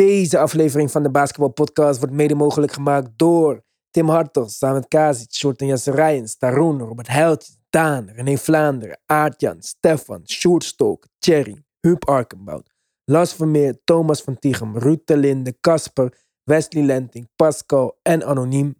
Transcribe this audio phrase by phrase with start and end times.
[0.00, 5.32] Deze aflevering van de Basketball Podcast wordt mede mogelijk gemaakt door Tim Hartels, samen Kazic,
[5.32, 11.64] Short en Jasser Rijens, Taroen, Robert Heiltjes, Daan, René Vlaanderen, Aartjan, Stefan, Sjoerd Stok, Thierry,
[11.80, 12.70] Huub Arkenbout,
[13.04, 18.74] Las Vermeer, Thomas van Tichem, Ruud Telinde, Casper, Wesley Lenting, Pascal en Anoniem.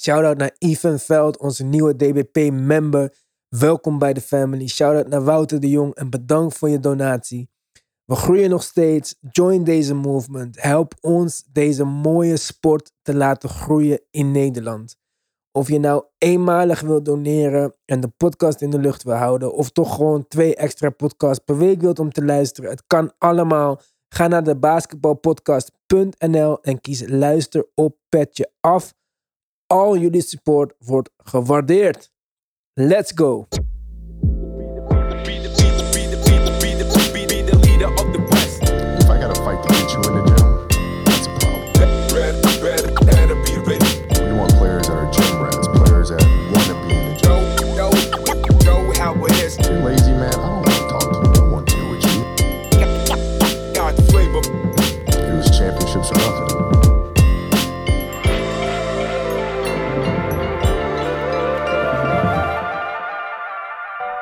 [0.00, 3.14] Shoutout naar Ivan Veld, onze nieuwe DBP-member.
[3.48, 4.68] Welkom bij de family.
[4.68, 7.54] Shoutout naar Wouter de Jong en bedankt voor je donatie.
[8.06, 9.14] We groeien nog steeds.
[9.30, 10.62] Join deze movement.
[10.62, 14.96] Help ons deze mooie sport te laten groeien in Nederland.
[15.52, 19.70] Of je nou eenmalig wilt doneren en de podcast in de lucht wil houden, of
[19.70, 22.70] toch gewoon twee extra podcasts per week wilt om te luisteren.
[22.70, 23.80] Het kan allemaal.
[24.08, 28.94] Ga naar de basketbalpodcast.nl en kies luister op petje af.
[29.66, 32.10] Al jullie support wordt gewaardeerd.
[32.72, 33.46] Let's go!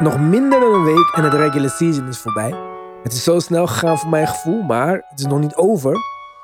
[0.04, 2.54] Nog minder dan een week en het regular season is voorbij.
[3.02, 5.92] Het is zo snel gegaan voor mijn gevoel, maar het is nog niet over.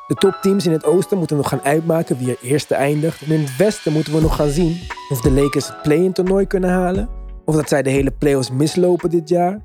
[0.07, 3.23] De topteams in het oosten moeten nog gaan uitmaken wie er eerste eindigt.
[3.23, 6.47] En in het westen moeten we nog gaan zien of de Lakers het play-in toernooi
[6.47, 7.09] kunnen halen.
[7.45, 9.59] Of dat zij de hele playoffs mislopen dit jaar.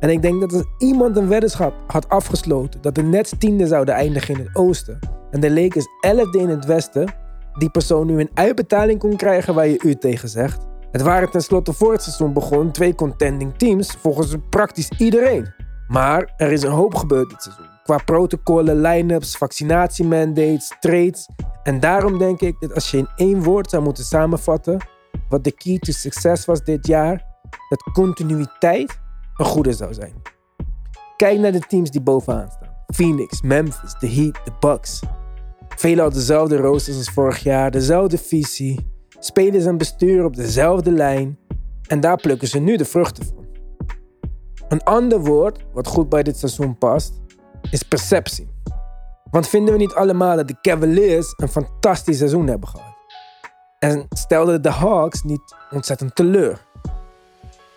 [0.00, 3.94] En ik denk dat als iemand een weddenschap had afgesloten dat de Nets tiende zouden
[3.94, 4.98] eindigen in het oosten
[5.30, 7.14] en de Lakers elfde in het westen,
[7.58, 10.69] die persoon nu een uitbetaling kon krijgen waar je u tegen zegt.
[10.92, 15.52] Het waren tenslotte voor het seizoen begon twee contending teams volgens praktisch iedereen.
[15.88, 17.68] Maar er is een hoop gebeurd dit seizoen.
[17.82, 21.28] Qua protocollen, line-ups, vaccinatiemandates, trades.
[21.62, 24.78] En daarom denk ik dat als je in één woord zou moeten samenvatten
[25.28, 27.24] wat de key to succes was dit jaar,
[27.68, 29.00] dat continuïteit
[29.36, 30.14] een goede zou zijn.
[31.16, 32.74] Kijk naar de teams die bovenaan staan.
[32.86, 35.00] Phoenix, Memphis, The Heat, The Bucks.
[35.68, 38.99] Veelal dezelfde roosters als vorig jaar, dezelfde visie.
[39.22, 41.38] Spelers en bestuur op dezelfde lijn.
[41.86, 43.46] En daar plukken ze nu de vruchten van.
[44.68, 47.20] Een ander woord wat goed bij dit seizoen past,
[47.70, 48.48] is perceptie.
[49.30, 52.94] Want vinden we niet allemaal dat de Cavaliers een fantastisch seizoen hebben gehad?
[53.78, 56.66] En stelden de Hawks niet ontzettend teleur?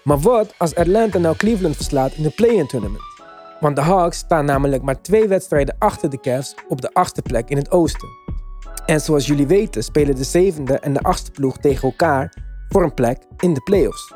[0.03, 3.03] Maar wat als Atlanta nou Cleveland verslaat in de play-in tournament?
[3.59, 7.49] Want de Hawks staan namelijk maar twee wedstrijden achter de Cavs op de achtste plek
[7.49, 8.22] in het oosten.
[8.85, 12.33] En zoals jullie weten spelen de zevende en de achtste ploeg tegen elkaar
[12.69, 14.13] voor een plek in de playoffs.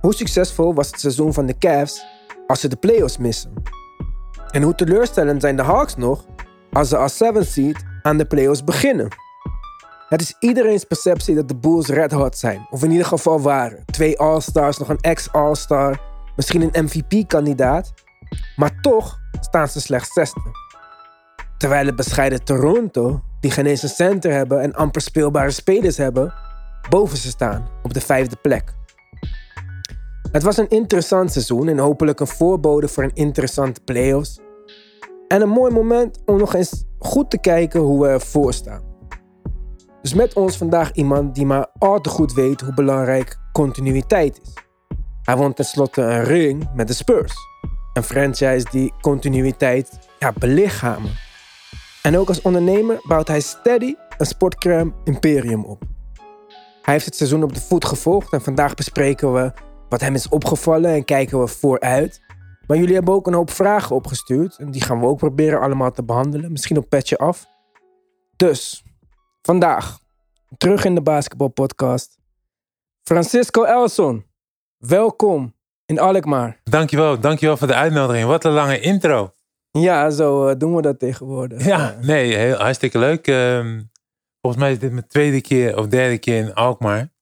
[0.00, 2.04] Hoe succesvol was het seizoen van de Cavs
[2.46, 3.52] als ze de playoffs missen?
[4.50, 6.24] En hoe teleurstellend zijn de Hawks nog
[6.72, 9.08] als ze als 7 seed aan de playoffs beginnen?
[10.08, 13.84] Het is iedereen's perceptie dat de Bulls red hot zijn, of in ieder geval waren.
[13.84, 16.00] Twee All-Stars, nog een ex-All-Star,
[16.36, 17.92] misschien een MVP-kandidaat,
[18.56, 20.40] maar toch staan ze slechts zesde.
[21.58, 26.34] Terwijl het bescheiden Toronto, die geen eens een center hebben en amper speelbare spelers hebben,
[26.88, 28.74] boven ze staan op de vijfde plek.
[30.32, 34.40] Het was een interessant seizoen en hopelijk een voorbode voor een interessante playoffs.
[35.28, 38.82] En een mooi moment om nog eens goed te kijken hoe we ervoor staan.
[40.02, 44.52] Dus met ons vandaag iemand die maar al te goed weet hoe belangrijk continuïteit is.
[45.22, 47.34] Hij won tenslotte een ring met de Spurs.
[47.92, 51.10] Een franchise die continuïteit ja, belichamen.
[52.04, 55.82] En ook als ondernemer bouwt hij steady een sportcrème imperium op.
[56.82, 59.52] Hij heeft het seizoen op de voet gevolgd en vandaag bespreken we
[59.88, 62.20] wat hem is opgevallen en kijken we vooruit.
[62.66, 65.90] Maar jullie hebben ook een hoop vragen opgestuurd en die gaan we ook proberen allemaal
[65.90, 66.52] te behandelen.
[66.52, 67.46] Misschien op petje af.
[68.36, 68.84] Dus,
[69.42, 69.98] vandaag,
[70.56, 72.18] terug in de basketbalpodcast.
[73.02, 74.26] Francisco Elson,
[74.78, 75.54] welkom
[75.86, 76.60] in Alkmaar.
[76.64, 78.26] Dankjewel, dankjewel voor de uitnodiging.
[78.26, 79.32] Wat een lange intro.
[79.78, 81.64] Ja, zo eh, doen we dat tegenwoordig.
[81.64, 83.26] Ja, nee, heel, hartstikke leuk.
[83.26, 83.82] Ehm,
[84.40, 87.12] volgens mij is dit mijn tweede keer of derde keer in Alkmaar.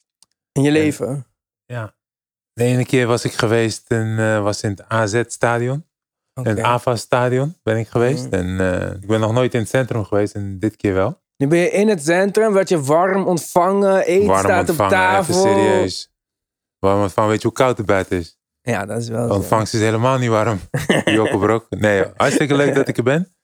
[0.53, 1.27] In je leven.
[1.67, 1.95] Ja.
[2.53, 5.87] De ene keer was ik geweest en eh, was in het AZ-stadion.
[6.35, 8.25] In het AVA-stadion ben ik geweest.
[8.25, 8.33] Mm.
[8.33, 11.21] En eh, ik ben nog nooit in het centrum geweest en dit keer wel.
[11.37, 14.93] Nu ben je in het centrum, werd je warm ontvangen, eten Warm staat op ontvangen,
[14.93, 15.35] tafel.
[15.35, 16.13] even serieus.
[16.79, 18.41] Warm ontvangen, weet je hoe koud het buiten is?
[18.63, 19.35] Ja, dat is wel zo.
[19.35, 20.61] ontvangst is helemaal niet warm.
[21.05, 21.67] Jokkelbrok.
[21.71, 23.35] Nee, hartstikke leuk dat ik er ben.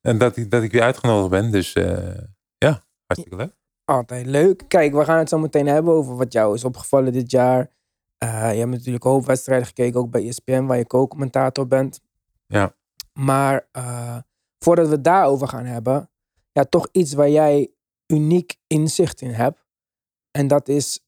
[0.00, 1.50] En dat ik, dat ik weer uitgenodigd ben.
[1.50, 2.18] Dus eh,
[2.58, 3.56] ja, hartstikke leuk.
[3.84, 4.64] Altijd leuk.
[4.68, 7.70] Kijk, we gaan het zo meteen hebben over wat jou is opgevallen dit jaar.
[8.18, 12.00] Eh, je hebt natuurlijk een hoop wedstrijden gekeken, ook bij ESPN, waar je co-commentator bent.
[12.46, 12.74] Ja.
[13.12, 14.18] Maar eh,
[14.58, 16.10] voordat we het daarover gaan hebben,
[16.52, 17.72] ja, toch iets waar jij
[18.06, 19.66] uniek inzicht in hebt.
[20.30, 21.04] En dat is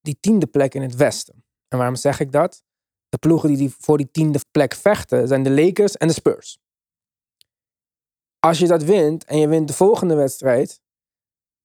[0.00, 1.44] die tiende plek in het Westen.
[1.68, 2.62] En waarom zeg ik dat?
[3.10, 6.58] De ploegen die, die voor die tiende plek vechten zijn de Lakers en de Spurs.
[8.38, 10.80] Als je dat wint en je wint de volgende wedstrijd,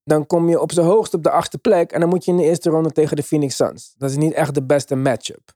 [0.03, 2.37] dan kom je op zijn hoogst op de achtste plek en dan moet je in
[2.37, 3.93] de eerste ronde tegen de Phoenix Suns.
[3.97, 5.53] Dat is niet echt de beste matchup.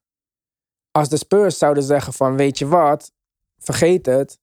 [0.92, 3.12] Als de Spurs zouden zeggen van weet je wat,
[3.58, 4.40] vergeet het,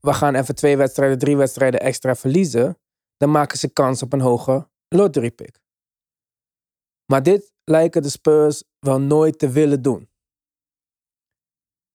[0.00, 2.78] we gaan even twee wedstrijden, drie wedstrijden extra verliezen,
[3.16, 5.60] dan maken ze kans op een hoge lottery pick.
[7.12, 10.08] Maar dit lijken de Spurs wel nooit te willen doen.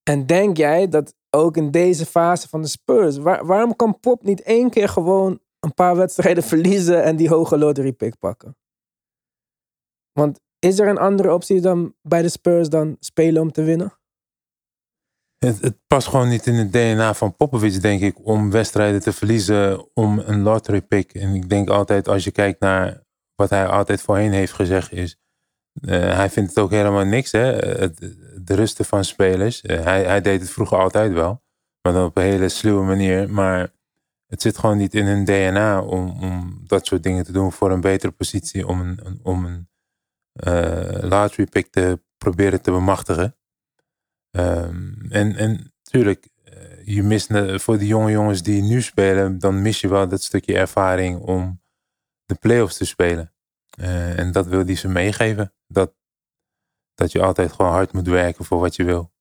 [0.03, 4.23] En denk jij dat ook in deze fase van de Spurs, waar- waarom kan Pop
[4.23, 8.57] niet één keer gewoon een paar wedstrijden verliezen en die hoge lottery pick pakken?
[10.11, 13.97] Want is er een andere optie dan bij de Spurs dan spelen om te winnen?
[15.37, 19.95] Het, past gewoon niet in het DNA van Popovic, denk ik, om wedstrijden te verliezen
[19.95, 21.13] om een lottery pick.
[21.13, 23.03] En ik denk altijd, als je kijkt naar
[23.35, 25.17] wat hij altijd voorheen heeft gezegd, is
[25.81, 27.45] eh, hij vindt het ook helemaal niks, hè?
[27.55, 29.61] Het, de rusten van spelers.
[29.61, 31.43] Eh, hij, hij deed het vroeger altijd wel,
[31.81, 33.29] maar dan op een hele sluwe manier.
[33.29, 33.71] Maar
[34.27, 37.71] het zit gewoon niet in hun DNA om, om dat soort dingen te doen voor
[37.71, 39.67] een betere positie, om een, om een
[40.33, 43.35] eh pick te proberen te bemachtigen.
[44.31, 47.29] Ehm, en, en tuurlijk, eh, je mist
[47.61, 51.61] voor die jonge jongens die nu spelen, dan mis je wel dat stukje ervaring om
[52.25, 53.33] de play-offs te spelen.
[54.15, 55.53] En dat wil die ze meegeven.
[55.67, 55.93] Dat,
[56.95, 59.11] dat je altijd gewoon hard moet werken voor wat je wil.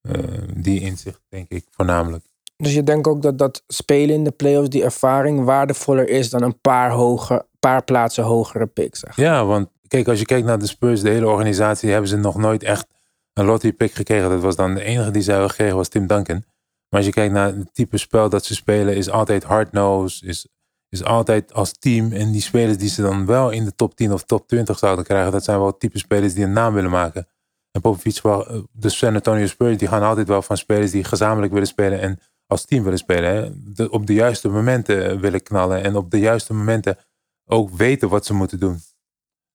[0.00, 0.22] Eh,
[0.56, 2.24] die inzicht, denk ik, voornamelijk.
[2.56, 6.42] Dus je denkt ook dat dat spelen in de playoffs, die ervaring, waardevoller is dan
[6.42, 9.16] een paar, hoger, paar plaatsen hogere pick, zeg.
[9.16, 12.36] Ja, want kijk, als je kijkt naar de Spurs, de hele organisatie, hebben ze nog
[12.36, 12.86] nooit echt
[13.32, 14.30] een lottery pick gekregen.
[14.30, 16.44] Dat was dan de enige die ze hebben gekregen, was Tim Duncan.
[16.88, 20.48] Maar als je kijkt naar het type spel dat ze spelen, is altijd hard-nose, is,
[20.92, 22.12] is altijd als team.
[22.12, 25.04] En die spelers die ze dan wel in de top 10 of top 20 zouden
[25.04, 27.28] krijgen, dat zijn wel type spelers die een naam willen maken.
[27.70, 31.52] En Popovic, eh, de San Antonio Spurs, die gaan altijd wel van spelers die gezamenlijk
[31.52, 33.34] willen spelen en als team willen spelen.
[33.34, 33.50] Hè?
[33.72, 36.96] De- op de juiste momenten willen knallen en op de juiste momenten
[37.44, 38.80] ook weten wat ze moeten doen.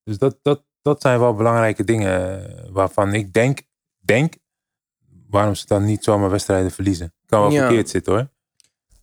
[0.04, 3.62] Dus dat, dat, dat zijn wel belangrijke dingen eh, waarvan ik denk,
[3.98, 4.34] denk
[5.30, 7.14] waarom ze dan niet zomaar wedstrijden verliezen.
[7.26, 7.66] Kan wel Ja.
[7.66, 8.28] verkeerd zitten hoor.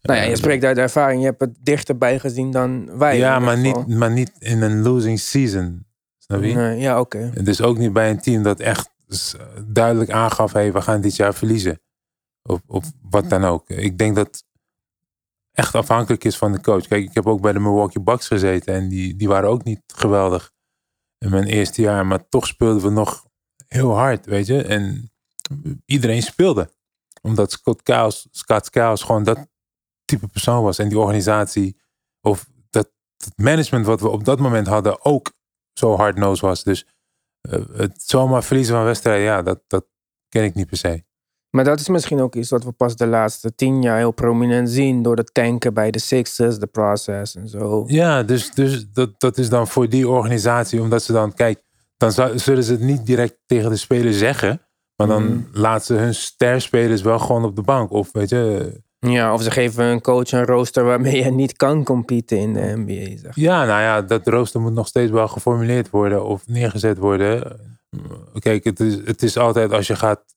[0.04, 1.20] Nou ja, je Eh, spreekt uit ervaring.
[1.20, 3.18] Je hebt het dichterbij gezien dan wij.
[3.18, 5.86] Ja, maar niet, maar niet in een losing season.
[6.18, 6.54] Snap je?
[6.54, 7.30] Nee, ja, oké.
[7.42, 8.90] Dus ook niet bij een team dat echt
[9.66, 11.80] duidelijk aangaf, hey, we gaan dit jaar verliezen.
[12.42, 13.68] Of, of wat dan ook.
[13.70, 14.44] Ik denk dat
[15.52, 16.86] echt afhankelijk is van de coach.
[16.86, 19.82] Kijk, ik heb ook bij de Milwaukee Bucks gezeten en die, die waren ook niet
[19.86, 20.52] geweldig
[21.18, 22.06] in mijn eerste jaar.
[22.06, 23.26] Maar toch speelden we nog
[23.66, 24.62] heel hard, weet je.
[24.62, 25.12] En
[25.86, 26.72] iedereen speelde.
[27.22, 29.46] Omdat Scott Kous, Scott Kous gewoon dat
[30.04, 30.78] type persoon was.
[30.78, 31.80] En die organisatie,
[32.20, 35.32] of dat het management wat we op dat moment hadden, ook
[35.72, 36.64] zo hard was.
[36.64, 36.86] Dus
[37.40, 39.86] eh, het zomaar verliezen van wedstrijden, ja, dat, dat
[40.28, 41.04] ken ik niet per se.
[41.50, 44.70] Maar dat is misschien ook iets wat we pas de laatste tien jaar heel prominent
[44.70, 45.02] zien.
[45.02, 47.84] Door de tanken bij de Sixers, de process en zo.
[47.86, 51.62] Ja, dus, dus dat, dat is dan voor die organisatie, omdat ze dan, kijk,
[51.96, 54.60] dan zullen ze het niet direct tegen de spelers zeggen.
[54.96, 55.42] Maar dan Mhm.
[55.52, 57.90] laten ze hun sterspelers wel gewoon op de bank.
[57.90, 58.72] Of weet je,
[59.10, 62.72] Ja, of ze geven een coach een rooster waarmee je niet kan competen in de
[62.76, 63.30] NBA.
[63.34, 67.60] Ja, nou ja, dat rooster moet nog steeds wel geformuleerd worden of neergezet worden.
[68.38, 70.34] Kijk, het is, het is altijd als je gaat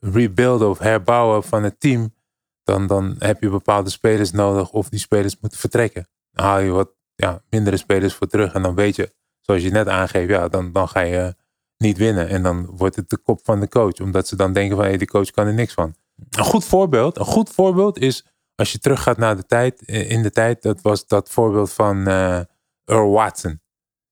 [0.00, 2.14] rebuilden of herbouwen van het team,
[2.62, 6.08] dan, dan heb je bepaalde spelers nodig of die spelers moeten vertrekken.
[6.30, 9.70] Dan haal je wat ja, mindere spelers voor terug en dan weet je, zoals je
[9.70, 11.34] net aangeeft, ja, dan, dan ga je
[11.76, 12.28] niet winnen.
[12.28, 14.96] En dan wordt het de kop van de coach, omdat ze dan denken van, hé,
[14.96, 15.94] die coach kan er niks van.
[16.30, 20.22] Een goed voorbeeld, een goed voorbeeld is als je teruggaat naar de tijd, eh, in
[20.22, 22.40] de tijd, dat was dat voorbeeld van eh
[22.84, 23.60] Earl Watson.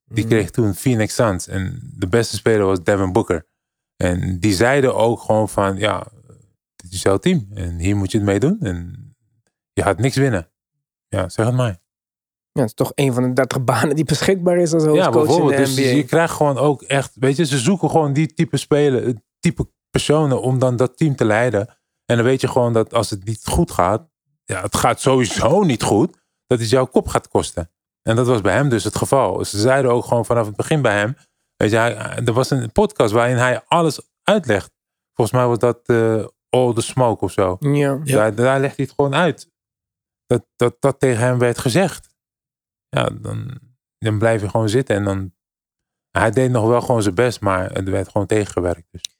[0.04, 3.46] Die kreeg toen Phoenix Suns en de beste speler was Devin Booker.
[3.96, 6.06] En die zeiden ook gewoon van, ja,
[6.76, 9.14] dit is jouw team en hier moet je het mee doen en
[9.72, 10.50] je gaat niks winnen.
[11.08, 11.80] Ja, zeg het maar.
[12.52, 15.14] Ja, het is toch een van de 30 banen die beschikbaar is als Ja, hoofdcoach
[15.14, 15.56] in bijvoorbeeld.
[15.56, 15.96] de Dus NBA.
[15.96, 20.42] je krijgt gewoon ook echt, weet je, ze zoeken gewoon die type spelen, type personen
[20.42, 21.78] om dan dat team te leiden.
[22.12, 24.08] En dan weet je gewoon dat als het niet goed gaat,
[24.44, 26.16] ja, het gaat sowieso niet goed,
[26.46, 27.70] dat het jouw kop gaat kosten.
[28.02, 29.44] En dat was bij hem dus het geval.
[29.44, 31.16] Ze zeiden ook gewoon vanaf het begin bij hem,
[31.56, 34.70] weet je, hij- er was een podcast waarin hij alles uitlegt.
[35.14, 37.56] Volgens mij was dat eh, All the Smoke of zo.
[38.04, 38.16] Ja.
[38.16, 39.50] Daar, daar legt hij het gewoon uit.
[40.26, 42.08] Dat, dat dat tegen hem werd gezegd.
[42.88, 43.58] Ja, dan,
[43.98, 44.96] dan blijf je gewoon zitten.
[44.96, 45.34] En dan,
[46.10, 48.86] hij deed nog wel gewoon zijn best, maar het werd gewoon tegengewerkt.
[48.90, 49.11] Dus.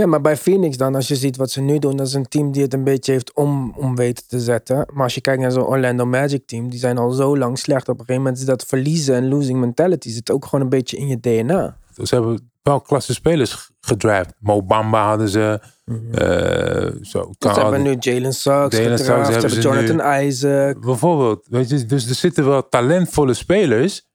[0.00, 2.28] Ja, maar bij Phoenix dan, als je ziet wat ze nu doen, dat is een
[2.28, 4.86] team die het een beetje heeft om, om weten te zetten.
[4.92, 7.88] Maar als je kijkt naar zo'n Orlando Magic team, die zijn al zo lang slecht.
[7.88, 10.96] Op een gegeven moment is dat verliezen en losing mentality zit ook gewoon een beetje
[10.96, 11.76] in je DNA.
[12.02, 14.34] Ze hebben wel klasse spelers gedraft.
[14.38, 15.60] Mo Bamba hadden ze.
[15.84, 20.80] eh, zo, Dus ze hebben nu Jalen Suggs Jalen Suggs hebben ze Jonathan Isaac.
[20.80, 21.46] Bijvoorbeeld.
[21.50, 24.06] Weet je, dus er zitten wel talentvolle spelers.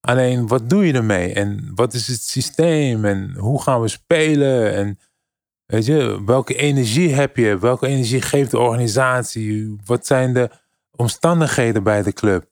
[0.00, 1.32] Alleen, wat doe je ermee?
[1.32, 3.04] En wat is het systeem?
[3.04, 4.72] En hoe gaan we spelen?
[4.74, 4.98] En
[5.72, 7.58] weet je, welke energie heb je?
[7.58, 9.76] Welke energie geeft de organisatie?
[9.84, 10.50] Wat zijn de
[10.96, 12.50] omstandigheden bij de club?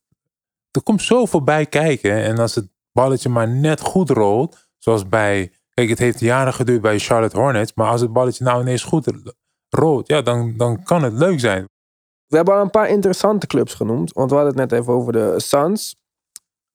[0.70, 2.12] Er komt zoveel bij kijken.
[2.12, 5.52] En als het balletje maar net goed rolt, zoals bij...
[5.74, 7.74] Kijk, het heeft jaren geduurd bij Charlotte Hornets.
[7.74, 9.12] Maar als het balletje nou ineens goed
[9.68, 11.64] rolt, ja, dan, dan kan het leuk zijn.
[12.26, 15.12] We hebben al een paar interessante clubs genoemd, want we hadden het net even over
[15.12, 15.96] de Suns.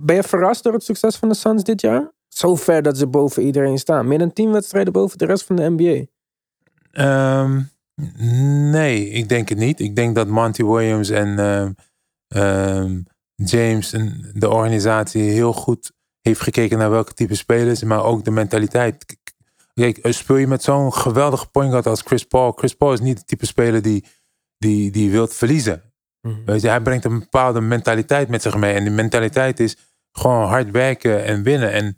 [0.03, 2.11] Ben je verrast door het succes van de Suns dit jaar?
[2.27, 4.07] Zover dat ze boven iedereen staan.
[4.07, 6.05] Meer dan 10 wedstrijden boven de rest van de NBA.
[6.95, 7.61] Ehm,
[8.69, 9.79] nee, ik denk het niet.
[9.79, 11.71] Ik denk dat Monty Williams en ehm,
[12.27, 13.01] ehm,
[13.35, 18.31] James en de organisatie heel goed heeft gekeken naar welke type spelers, maar ook de
[18.31, 19.17] mentaliteit.
[19.73, 22.51] Kijk, speel je met zo'n geweldige point guard als Chris Paul.
[22.51, 24.05] Chris Paul is niet de type speler die,
[24.57, 25.93] die, die wilt verliezen.
[26.45, 28.73] Weet je, hij brengt een bepaalde mentaliteit met zich mee.
[28.73, 29.77] En die mentaliteit is
[30.11, 31.71] gewoon hard werken en winnen.
[31.71, 31.95] En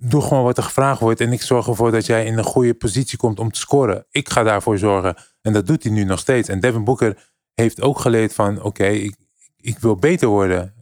[0.00, 1.20] doe gewoon wat er gevraagd wordt.
[1.20, 4.06] En ik zorg ervoor dat jij in een goede positie komt om te scoren.
[4.10, 5.16] Ik ga daarvoor zorgen.
[5.40, 6.48] En dat doet hij nu nog steeds.
[6.48, 8.62] En Devin Booker heeft ook geleerd van...
[8.62, 9.16] Oké, ik,
[9.56, 10.74] ik wil beter worden.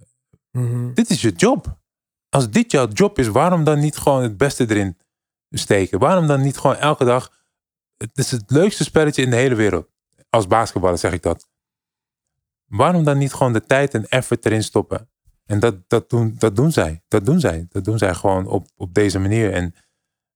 [0.50, 0.92] Mhm.
[0.94, 1.78] Dit is je job.
[2.28, 4.98] Als dit jouw job is, waarom dan niet gewoon het beste erin
[5.50, 5.98] steken?
[5.98, 7.34] Waarom dan niet gewoon elke dag...
[7.96, 9.88] Het is het leukste spelletje in de hele wereld.
[10.30, 11.48] Als basketballer zeg ik dat.
[12.66, 15.08] Waarom dan niet gewoon de tijd en effort erin stoppen?
[15.46, 17.02] En dat, dat, doen, dat doen zij.
[17.08, 17.66] Dat doen zij.
[17.68, 19.52] Dat doen zij gewoon op, op deze manier.
[19.52, 19.74] En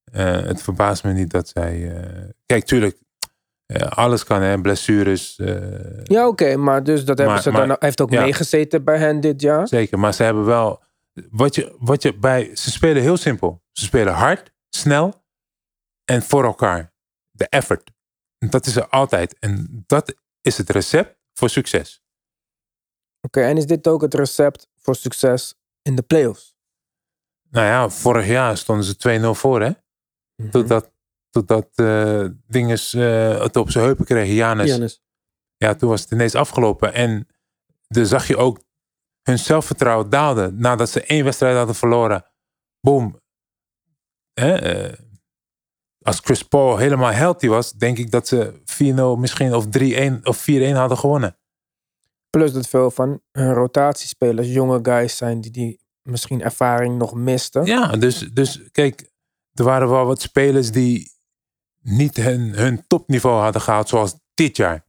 [0.04, 1.96] eh, het verbaast me niet dat zij...
[2.02, 2.98] eh, kijk, tuurlijk,
[3.66, 4.60] eh, alles kan, hè.
[4.60, 5.36] Blessures,
[6.02, 8.22] Ja, oké, maar dus dat hebben Maar- ze maar- dan heeft ook ja.
[8.22, 9.68] meegezeten bij hen dit jaar.
[9.68, 10.82] Zeker, maar ze hebben wel.
[11.30, 12.56] Wat je, wat je bij.
[12.56, 13.62] Ze spelen heel simpel.
[13.72, 15.24] Ze spelen hard, snel
[16.04, 16.92] en voor elkaar.
[17.30, 17.90] De effort.
[18.38, 19.38] Dat is er altijd.
[19.38, 22.02] En dat is het recept voor succes.
[23.20, 26.58] Oké, en is dit ook het recept voor succes in de playoffs?
[27.50, 29.70] Nou ja, vorig jaar stonden ze 2-0 voor, hè?
[30.36, 30.50] Mhm.
[30.50, 30.92] Totdat,
[31.30, 34.34] totdat eh dinges eh, het op zijn heupen kregen.
[34.34, 35.02] Janus.
[35.56, 36.94] Ja, toen was het ineens afgelopen.
[36.94, 37.28] En
[37.88, 38.60] dan zag je ook
[39.22, 42.24] hun zelfvertrouwen daalde nadat ze één wedstrijd hadden verloren.
[42.80, 43.20] Boom.
[44.32, 44.98] Hè, eh,
[46.02, 50.36] als Chris Paul helemaal healthy was, denk ik dat ze 4-0 misschien of 3-1 of
[50.36, 51.39] 4-1 hadden gewonnen.
[52.30, 57.64] Plus dat veel van hun rotatiespelers jonge guys zijn die, die misschien ervaring nog misten.
[57.64, 59.10] Ja, dus, dus kijk,
[59.52, 61.12] er waren wel wat spelers die
[61.82, 64.84] niet hun, hun topniveau hadden gehaald, zoals dit jaar.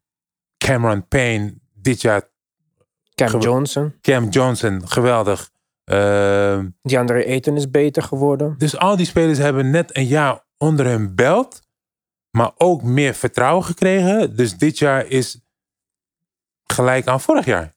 [0.57, 2.29] Cameron Payne, dit jaar.
[3.15, 3.93] Cam Johnson.
[4.01, 5.51] Cam Johnson, geweldig.
[5.83, 8.55] Ehm, DeAndre Ayton is beter geworden.
[8.57, 11.61] Dus al die spelers hebben net een jaar onder hun belt,
[12.29, 14.35] maar ook meer vertrouwen gekregen.
[14.35, 15.41] Dus dit jaar is
[16.71, 17.75] gelijk aan vorig jaar.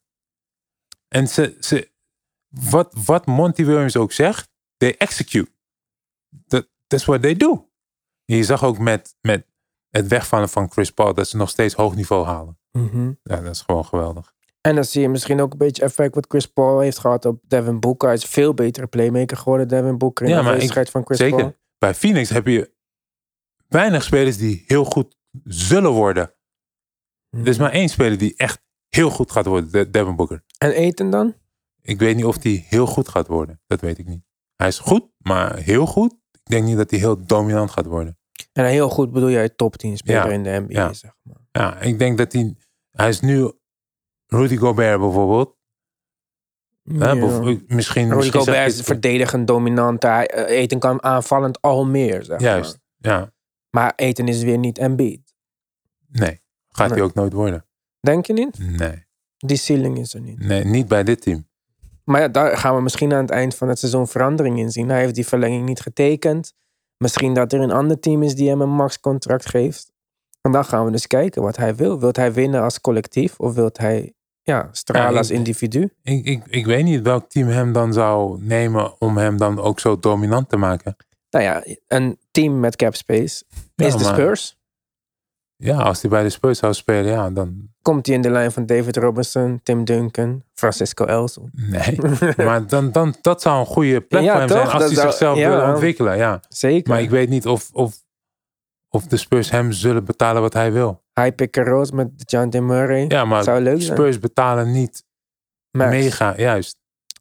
[1.09, 1.91] En ze, ze,
[2.49, 5.51] wat, wat Monty Williams ook zegt, they execute.
[6.47, 7.71] That, that's what they do.
[8.25, 9.47] En je zag ook met, met
[9.89, 12.59] het wegvallen van Chris Paul dat ze nog steeds hoog niveau halen.
[12.73, 13.13] Mhm.
[13.23, 14.33] Ja, dat is gewoon geweldig.
[14.61, 17.41] En dan zie je misschien ook een beetje effect wat Chris Paul heeft gehad op
[17.47, 18.09] Devin Booker.
[18.09, 21.37] Hij is veel betere playmaker geworden, Devin Booker, in Ja, de wedstrijd van Chris Zeker.
[21.39, 21.57] Paul.
[21.79, 22.73] Bij Phoenix heb je
[23.69, 26.35] weinig spelers die heel goed zullen worden.
[27.31, 28.63] Er is maar één speler die echt
[28.95, 30.43] heel goed gaat worden, De- Devin Booker.
[30.59, 31.35] En Ayton dan?
[31.83, 33.61] Ik weet niet of die heel goed gaat worden.
[33.67, 34.23] Dat weet ik niet.
[34.57, 36.13] Hij is goed, maar heel goed.
[36.33, 38.19] Ik denk niet dat hij heel dominant gaat worden.
[38.53, 40.33] En heel goed bedoel jij top 10 speler Ja.
[40.33, 40.93] in de NBA, Ja.
[40.93, 41.37] zeg maar.
[41.53, 42.57] Ja, ik denk dat hij...
[42.91, 43.53] Hij is nu
[44.27, 45.57] Rudy Gobert bijvoorbeeld.
[46.83, 47.15] Ja.
[47.15, 47.21] bev-
[47.67, 50.03] Misschien, Rudy misschien Gobert is verdedigend dominant.
[50.03, 53.13] Hij, eh, kan aanvallend al meer, zeg Juist, maar.
[53.13, 53.33] ja.
[53.71, 55.35] Maar Ayton is weer niet Embiid.
[56.09, 56.99] Nee, gaat Nee.
[56.99, 57.67] hij ook nooit worden.
[58.05, 58.59] Denk je niet?
[58.79, 59.05] Nee,
[59.37, 60.39] Die ceiling is er niet.
[60.39, 61.47] nee, niet bij dit team.
[62.05, 64.89] Maar ja, daar gaan we misschien aan het eind van het seizoen verandering in zien.
[64.89, 66.53] Hij heeft die verlenging niet getekend.
[66.97, 69.93] Misschien dat er een ander team is die hem een max-contract geeft.
[70.41, 72.01] En dan gaan we dus kijken wat hij wil.
[72.01, 75.91] Wilt hij winnen als collectief of wilt hij ja, stralen Ja, als individu?
[76.03, 79.81] Ik, ik, ik weet niet welk team hem dan zou nemen om hem dan ook
[79.81, 80.97] zo dominant te maken.
[81.31, 83.45] Nou ja, een team met cap space
[83.75, 84.57] Ja, is de maar- Spurs.
[85.65, 88.53] Ja, als hij bij de Spurs zou spelen, ja, dan Komt hij in de lijn
[88.53, 91.51] van David Robinson, Tim Duncan, Francisco Elson.
[91.53, 91.99] nee.
[92.47, 94.57] maar dan, dan, dat zou een goede plek Ja, voor hem toch?
[94.59, 95.51] zijn als Dat hij zou- zichzelf ja.
[95.51, 96.17] wil ontwikkelen.
[96.17, 96.41] Ja.
[96.49, 96.93] Zeker.
[96.93, 97.95] Maar ik weet niet of, of,
[98.89, 101.03] of de Spurs hem zullen betalen wat hij wil.
[101.15, 101.57] High pick
[101.93, 103.05] met John Murray.
[103.09, 103.97] Ja, maar Zou leuk zijn.
[103.97, 105.05] Spurs betalen niet
[105.71, 105.91] Max.
[105.91, 106.77] mega, juist.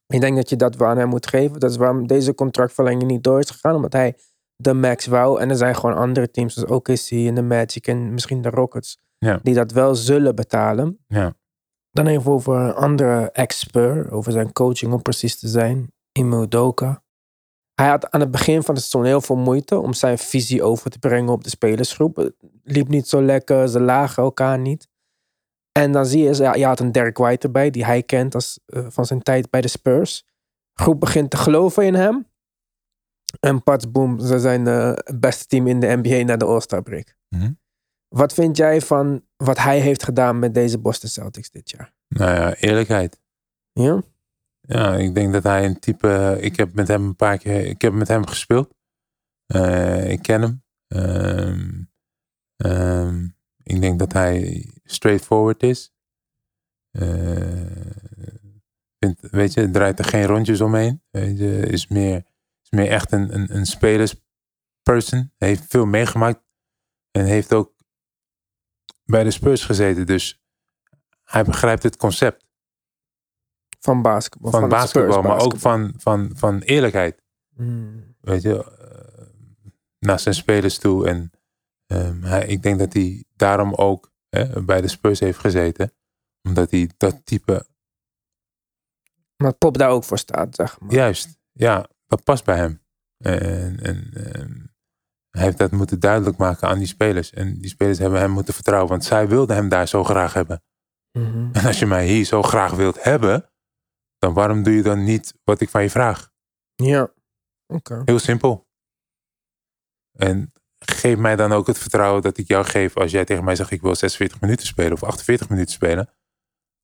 [0.08, 1.60] Ik denk dat je dat wel aan hem moet geven.
[1.60, 3.76] Dat is waarom deze contractverlenging niet door is gegaan.
[3.76, 4.16] Omdat hij
[4.64, 5.40] de max wou.
[5.40, 9.00] En er zijn gewoon andere teams zoals OKC en de Magic en misschien de Rockets.
[9.18, 9.40] Ja.
[9.44, 11.00] Die dat wel zullen betalen.
[11.08, 11.34] Ja.
[11.92, 14.12] Dan even over een andere expert.
[14.12, 15.92] Over zijn coaching om precies te zijn.
[16.12, 17.04] Ime Udoka.
[17.76, 20.90] Hij had aan het begin van het seizoen heel veel moeite om zijn visie over
[20.90, 22.16] te brengen op de spelersgroep.
[22.16, 24.88] Het liep niet zo lekker, ze lagen elkaar niet.
[25.72, 28.60] En dan zie je, ja, je had een Derek White erbij, die hij kent als,
[28.66, 30.26] eh, van zijn tijd bij de Spurs.
[30.74, 32.28] Groep begint te geloven in hem.
[33.46, 36.82] En pats, boom, ze zijn eh, het beste team in de NBA na de All-Star
[36.82, 37.16] break.
[37.30, 37.52] Mhm.
[38.08, 41.94] Wat vind jij van wat hij heeft gedaan met deze Boston Celtics dit jaar?
[42.08, 43.22] Nou ja, eerlijkheid.
[43.72, 44.04] Ja?
[44.62, 46.38] Ja, ik denk dat hij een type.
[46.40, 47.66] Ik heb met hem een paar keer.
[47.66, 48.74] Ik heb met hem gespeeld.
[49.46, 50.64] Eh, ik ken hem.
[50.88, 51.84] Ehm,
[52.56, 53.28] ehm,
[53.64, 55.94] ik denk dat hij straightforward is.
[56.92, 57.62] Eh,
[59.32, 61.02] weet je, draait er geen rondjes omheen.
[61.10, 62.24] Weet je, is meer,
[62.74, 65.32] meer echt een, een, een spelersperson.
[65.38, 66.44] Hij heeft veel meegemaakt.
[67.12, 67.74] En heeft ook
[69.06, 70.06] bij de Spurs gezeten.
[70.06, 70.44] Dus
[71.24, 72.46] hij begrijpt het concept
[73.80, 74.52] Van basketbal.
[74.52, 77.24] van, basketbal, Spurs maar ook van, van, van eerlijkheid.
[77.56, 78.16] Hmm.
[78.20, 79.26] Weet je, eh,
[80.00, 81.08] naar zijn spelers toe.
[81.08, 81.32] En
[81.86, 85.94] ehm, hij, ik denk dat hij daarom ook hè, bij de Spurs heeft gezeten.
[86.42, 87.66] Omdat hij dat type,
[89.36, 90.92] Maar Pop daar ook voor staat, zeg maar.
[90.92, 92.82] juist, ja, dat past bij hem.
[93.18, 94.66] En, en ehm,
[95.30, 97.32] hij heeft dat moeten duidelijk maken aan die spelers.
[97.32, 100.64] En die spelers hebben hem moeten vertrouwen, want zij wilden hem daar zo graag hebben.
[101.12, 101.50] Mhm.
[101.52, 103.52] En als je mij hier zo graag wilt hebben,
[104.18, 106.32] dan waarom doe je dan niet wat ik van je vraag?
[106.76, 107.14] Ja.
[107.68, 108.02] Oké.
[108.06, 108.68] Heel simpel.
[110.18, 113.56] En geef mij dan ook het vertrouwen dat ik jou geef als jij tegen mij
[113.56, 116.10] zegt ik wil 46 minuten spelen of 48 minuten spelen.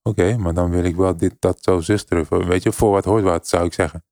[0.02, 2.30] Oké, maar dan wil ik wel dit, dat, zo, zus terug.
[2.30, 4.04] Weet je, voor wat hoort wat, zou ik zeggen.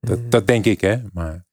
[0.00, 0.28] Dat, Mhm.
[0.30, 1.02] dat denk ik, hè.
[1.12, 1.48] Maar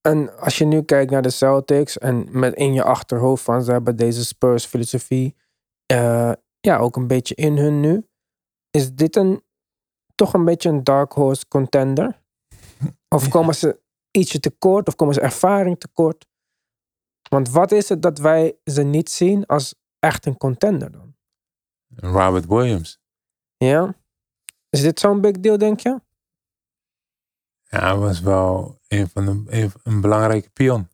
[0.00, 3.72] En als je nu kijkt naar de Celtics en met in je achterhoofd van ze
[3.72, 5.36] hebben deze Spurs filosofie
[5.86, 8.06] eh, ja, ook een beetje in hun nu.
[8.70, 9.42] Is dit een
[10.14, 12.22] toch een beetje een dark horse contender?
[13.16, 13.80] Of komen ze
[14.10, 16.26] ietsje tekort of komen ze ervaring tekort?
[17.28, 21.16] Want wat is het dat wij ze niet zien als echt een contender dan?
[21.96, 22.98] Robert Williams.
[23.56, 23.94] Ja?
[24.70, 26.00] Is dit zo'n big deal, denk je?
[27.68, 30.88] Ja, hij was wel een van de, een, een belangrijke pion.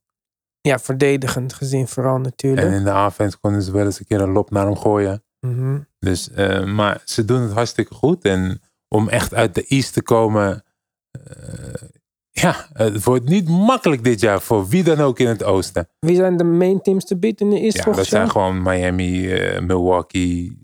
[0.61, 2.67] Ja, verdedigend gezien vooral natuurlijk.
[2.67, 5.25] En in de offense konden ze wel eens een keer een lop naar hem gooien.
[5.41, 5.79] Mhm.
[5.99, 8.25] Dus, eh, maar ze doen het hartstikke goed.
[8.25, 10.65] En om echt uit de East te komen.
[11.11, 11.83] eh,
[12.31, 15.89] ja, het wordt niet makkelijk dit jaar voor wie dan ook in het oosten.
[15.99, 19.33] Wie zijn de main teams te beat in de East Ja, dat zijn gewoon Miami,
[19.33, 20.61] eh, Milwaukee,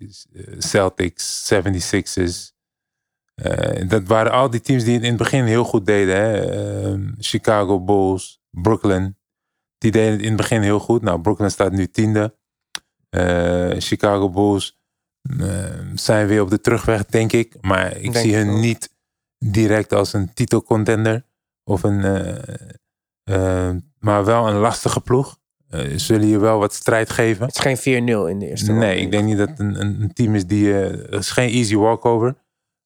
[0.58, 2.52] Celtics, 76ers.
[3.42, 6.16] Eh, dat waren al die teams die het in het begin heel goed deden.
[6.16, 6.50] Hè?
[6.50, 9.16] Ehm, Chicago Bulls, Brooklyn.
[9.78, 11.02] Die deden het in het begin heel goed.
[11.02, 12.34] Nou, Brooklyn staat nu tiende.
[13.08, 14.80] Eh, Chicago Bulls
[15.38, 17.56] eh, zijn weer op de terugweg, denk ik.
[17.60, 18.94] Maar ik Denk zie hun niet
[19.38, 21.24] direct als een titelcontender.
[21.64, 22.36] Of een, eh,
[23.24, 25.38] eh, maar wel een lastige ploeg.
[25.96, 27.46] Zullen je wel wat strijd geven.
[27.46, 30.12] Het is geen 4-0 in de eerste Nee, ik denk niet dat het een, een,
[30.12, 30.72] team is die.
[30.72, 32.36] Het is geen easy walkover.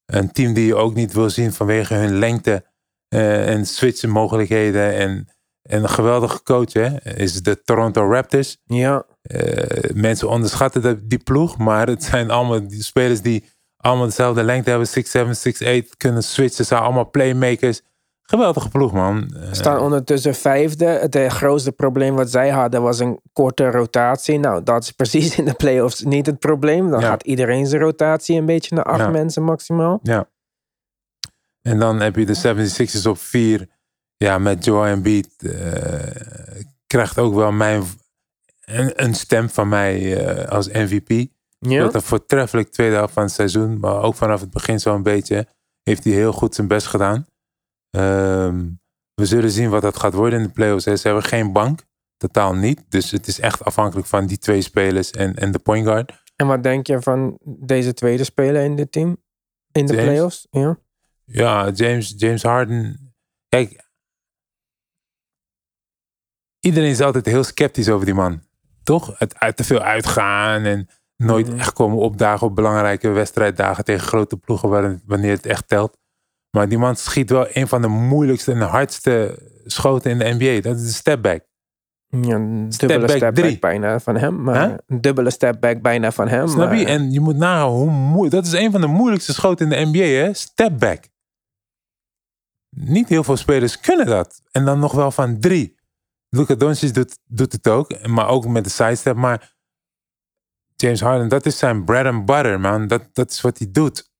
[0.06, 2.64] Een team die je ook niet wil zien vanwege hun lengte
[3.08, 4.94] eh, en switchen mogelijkheden.
[4.94, 5.28] En,
[5.62, 8.56] en een geweldige coach hè, is de Toronto Raptors.
[8.64, 13.44] Ja, Eh, mensen onderschatten die ploeg, maar het zijn allemaal die spelers die
[13.76, 16.64] allemaal dezelfde lengte hebben: 6'7, 6'8, kunnen switchen.
[16.64, 17.82] Zijn allemaal playmakers.
[18.26, 19.34] Geweldige ploeg, man.
[19.36, 20.84] Eh, staan ondertussen vijfde.
[20.86, 24.38] Het eh, grootste probleem wat zij hadden was een korte rotatie.
[24.38, 26.90] Nou, dat is precies in de playoffs niet het probleem.
[26.90, 27.06] Dan Ja.
[27.06, 29.10] gaat iedereen zijn rotatie een beetje naar acht Ja.
[29.10, 29.98] mensen maximaal.
[30.02, 30.28] Ja.
[31.62, 33.68] En dan heb je de 76ers op 4.
[34.16, 35.28] Ja, met Joel Embiid.
[35.38, 36.22] eh
[36.86, 37.82] krijgt ook wel mijn,
[38.64, 41.26] een, een stem van mij eh, als MVP.
[41.58, 43.78] Ja, Dat een voortreffelijk tweede helft van het seizoen.
[43.78, 45.46] Maar ook vanaf het begin zo'n beetje.
[45.82, 47.26] Heeft hij heel goed zijn best gedaan.
[47.94, 48.66] Ehm,
[49.14, 50.84] we zullen zien wat dat gaat worden in de playoffs.
[50.84, 50.96] hè.
[50.96, 51.80] Ze hebben geen bank.
[52.16, 52.84] Totaal niet.
[52.88, 56.22] Dus het is echt afhankelijk van die twee spelers en, en de point guard.
[56.36, 59.16] en wat denk je van deze tweede speler in dit team?
[59.72, 60.08] In de James?
[60.08, 60.46] playoffs?
[60.50, 60.78] Ja.
[61.24, 63.14] Ja, James, James Harden.
[63.48, 63.82] Kijk.
[66.60, 68.42] Iedereen is altijd heel sceptisch over die man.
[68.82, 69.18] Toch?
[69.18, 71.58] Het uit te veel uitgaan en nooit Mhm.
[71.58, 75.98] echt komen opdagen op belangrijke wedstrijddagen tegen grote ploegen wanneer het echt telt.
[76.54, 80.60] Maar die man schiet wel een van de moeilijkste en hardste schoten in de NBA.
[80.68, 81.44] Dat is de stepback.
[82.08, 84.42] Ja, een dubbele step back bijna van hem.
[84.42, 84.74] Maar Huh?
[84.86, 86.48] een dubbele step back bijna van hem.
[86.48, 86.82] Snap je?
[86.82, 88.30] maar- En je moet nagaan hoe moeilijk.
[88.34, 90.32] Dat is een van de moeilijkste schoten in de NBA, hè?
[90.34, 91.04] Step back.
[92.70, 94.40] Niet heel veel spelers kunnen dat.
[94.50, 95.74] En dan nog wel van drie.
[96.28, 98.06] Luka Doncic doet, doet het ook.
[98.06, 99.16] Maar ook met de sidestep.
[99.16, 99.54] Maar
[100.76, 102.86] James Harden, dat is zijn bread and butter, man.
[102.86, 104.12] Dat, dat is wat hij doet.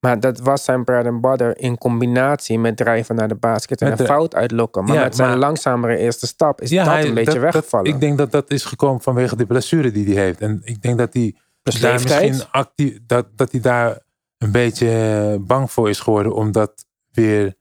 [0.00, 3.88] Maar dat was zijn bread and butter in combinatie met drijven naar de basket en
[3.88, 4.84] Met een de- fout uitlokken.
[4.84, 7.84] Maar Ja, met zijn maar- langzamere eerste stap is dat hij- een beetje dat- weggevallen.
[7.86, 10.40] Dat, ik denk dat dat is gekomen vanwege de blessure die hij heeft.
[10.40, 12.28] En ik denk dat hij Dus daar leeftijd?
[12.28, 13.98] misschien actief, dat, dat hij daar
[14.38, 17.54] een beetje eh, bang voor is geworden om dat weer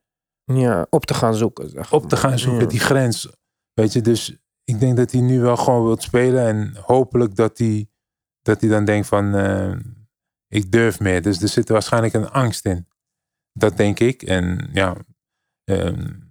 [0.43, 1.69] ja, op te gaan zoeken.
[1.69, 2.67] Zeg op te gaan zoeken, Ja.
[2.67, 3.29] die grens.
[3.73, 7.57] Weet je, dus ik denk dat hij nu wel gewoon wilt spelen en hopelijk dat
[7.57, 7.87] hij,
[8.41, 9.71] dat hij dan denkt van eh,
[10.47, 11.21] ik durf meer.
[11.21, 12.87] Dus er zit waarschijnlijk een angst in.
[13.53, 14.21] Dat denk ik.
[14.21, 14.95] En ja,
[15.63, 16.25] ehm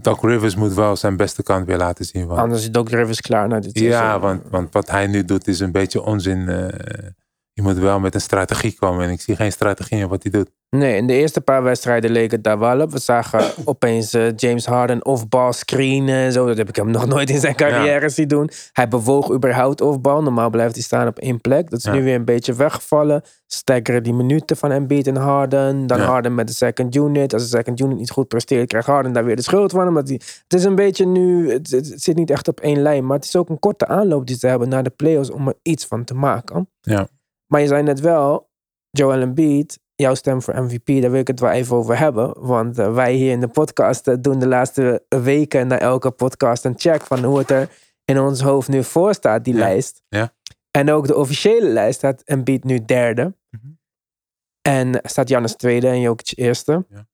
[0.00, 2.26] Doc Rivers moet wel zijn beste kant weer laten zien.
[2.26, 5.46] Want, Anders is Doc Rivers klaar naar dit ja, want, want wat hij nu doet
[5.48, 6.48] is een beetje onzin.
[6.48, 7.10] eh,
[7.56, 9.04] je moet wel met een strategie komen.
[9.04, 10.50] En ik zie geen strategie in wat hij doet.
[10.70, 12.92] Nee, in de eerste paar wedstrijden leek het daar wel op.
[12.92, 16.46] We zagen opeens eh, James Harden off-ball screenen en zo.
[16.46, 18.50] Dat heb ik hem nog nooit in zijn carrière zien doen.
[18.72, 20.22] Hij bewoog überhaupt off-ball.
[20.22, 21.70] Normaal blijft hij staan op één plek.
[21.70, 21.92] Dat is Ja.
[21.92, 23.22] nu weer een beetje weggevallen.
[23.46, 25.86] Staggeren die minuten van Embiid en Harden.
[25.86, 26.04] Dan Ja.
[26.04, 27.32] Harden met de second unit.
[27.32, 29.88] Als de second unit niet goed presteert, krijgt Harden daar weer de schuld van.
[29.88, 33.06] Omdat hij, het is een beetje nu, het, het zit niet echt op één lijn.
[33.06, 35.54] Maar het is ook een korte aanloop die ze hebben naar de playoffs om er
[35.62, 36.68] iets van te maken.
[36.80, 37.08] Ja.
[37.46, 38.50] Maar je zei net wel,
[38.90, 42.46] Joel Embiid, jouw stem voor MVP, daar wil ik het wel even over hebben.
[42.46, 46.64] Want eh, wij hier in de podcast eh, doen de laatste weken na elke podcast
[46.64, 47.68] een check van hoe het er
[48.04, 49.58] in ons hoofd nu voor staat, die Ja.
[49.60, 50.02] lijst.
[50.08, 50.34] Ja.
[50.70, 53.34] En ook de officiële lijst staat Embiid nu derde.
[53.50, 53.66] Mhm.
[54.62, 56.84] En staat Jannes tweede en Jokic eerste.
[56.88, 57.06] Ja.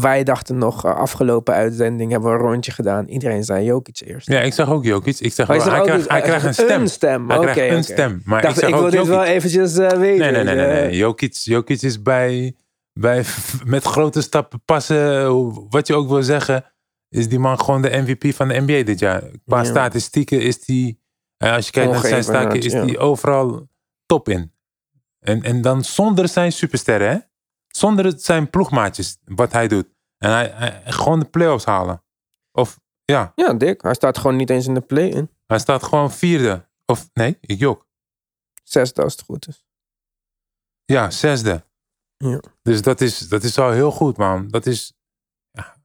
[0.00, 3.06] Wij dachten nog, eh, afgelopen uitzending hebben we een rondje gedaan.
[3.08, 4.28] Iedereen zei Jokic eerst.
[4.28, 5.18] Ja, ik zag ook Jokic.
[5.18, 6.80] Ik wel, zegt hij, krijgt, niet- hij krijgt een stem.
[6.80, 8.22] Een stem, Hij krijgt een stem.
[8.24, 10.32] Maar Dacht, ik ik, zeg wil dit wel eventjes eh, weten.
[10.32, 10.66] Nee, nee, nee, nee.
[10.66, 10.96] Nee.
[10.96, 12.54] Jokic, Jokic is bij,
[12.92, 13.24] bij
[13.64, 15.24] met grote stappen passen,
[15.70, 16.64] wat je ook wil zeggen,
[17.08, 19.22] is die man gewoon de MVP van de NBA dit jaar.
[19.46, 19.64] Qua Ja.
[19.64, 21.00] statistieken is die,
[21.36, 22.84] eh, als je kijkt naar zijn staken, is ja.
[22.84, 23.68] die overal
[24.06, 24.52] top in.
[25.20, 27.16] En, en dan zonder zijn supersterren, hè?
[27.76, 29.86] Zonder het zijn ploegmaatjes, wat hij doet.
[30.18, 32.02] En hij, hij gewoon de playoffs halen.
[32.52, 33.82] Of ja, Ja, dik.
[33.82, 35.30] Hij staat gewoon niet eens in de play-in.
[35.46, 36.68] hij staat gewoon vierde.
[36.86, 37.86] Of nee, ik jok.
[38.64, 39.64] Zesde als het goed is.
[40.84, 41.64] Ja, zesde.
[42.16, 42.40] Ja.
[42.62, 44.48] Dus dat is, dat is al heel goed, man.
[44.48, 44.92] Dat is,
[45.50, 45.76] ja,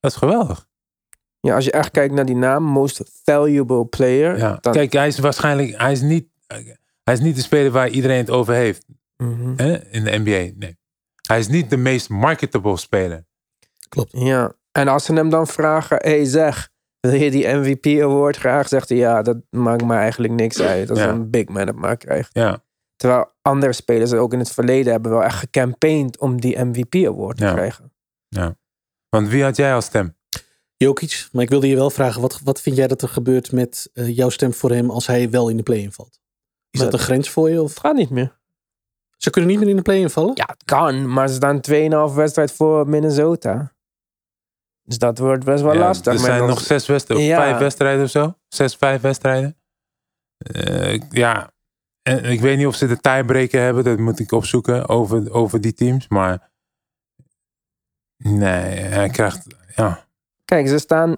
[0.00, 0.68] dat is geweldig.
[1.40, 4.36] Ja, als je echt kijkt naar die naam, most valuable player.
[4.38, 4.56] Ja.
[4.60, 6.28] dan, Kijk, hij is waarschijnlijk, hij is, niet,
[7.02, 9.52] hij is niet de speler waar iedereen het over heeft Mhm.
[9.56, 10.58] hè, in de NBA.
[10.58, 10.80] Nee.
[11.32, 13.24] Hij is niet de meest marketable speler.
[14.10, 18.68] Ja, en als ze hem dan vragen, hey zeg, wil je die MVP award graag?
[18.68, 20.90] Zegt hij, ja, dat maakt me eigenlijk niks uit.
[20.90, 21.08] Als Ja.
[21.08, 22.30] een big man het maar krijgt.
[22.34, 22.64] Ja,
[22.96, 27.36] Terwijl andere spelers ook in het verleden hebben wel echt gecampaigned om die MVP award
[27.36, 27.52] te Ja.
[27.52, 27.92] krijgen.
[29.08, 30.16] want wie had jij als stem?
[30.76, 31.28] Jokic.
[31.32, 34.16] Maar ik wilde je wel vragen, wat, wat vind jij dat er gebeurt met eh,
[34.16, 36.20] jouw stem voor hem als hij wel in de play-in valt?
[36.70, 37.62] Is dat een grens voor je?
[37.62, 37.70] Of?
[37.70, 38.40] Het gaat niet meer.
[39.22, 40.32] Ze kunnen niet meer in de play-in vallen?
[40.34, 41.60] Ja, het kan, maar ze staan
[42.10, 43.72] 2,5 wedstrijd voor Minnesota.
[44.82, 46.12] Dus dat wordt best wel Ja, lastig.
[46.12, 47.36] Er zijn ons- nog zes wedstrijden, Ja.
[47.36, 48.34] vijf wedstrijden of zo.
[48.48, 49.56] Zes, vijf wedstrijden.
[50.36, 51.52] Eh, ja,
[52.02, 53.84] en ik weet niet of ze de tiebreaker hebben.
[53.84, 56.08] Dat moet ik opzoeken over, over die teams.
[56.08, 56.50] Maar
[58.16, 60.06] nee, hij krijgt, ja.
[60.44, 61.16] Kijk, ze staan,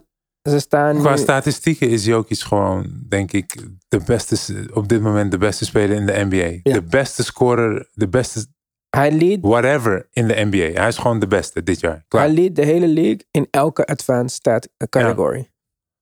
[0.50, 5.30] ze staan Qua nu- statistieken is Jokic gewoon, denk ik, de beste, op dit moment
[5.30, 6.60] de beste speler in de NBA.
[6.62, 6.72] Ja.
[6.72, 8.46] De beste scorer, de beste
[8.90, 10.80] hij lead whatever in de NBA.
[10.80, 12.04] Hij is gewoon de beste dit jaar.
[12.08, 12.24] Klaar.
[12.24, 15.50] Hij lead de hele league in elke advanced stat category.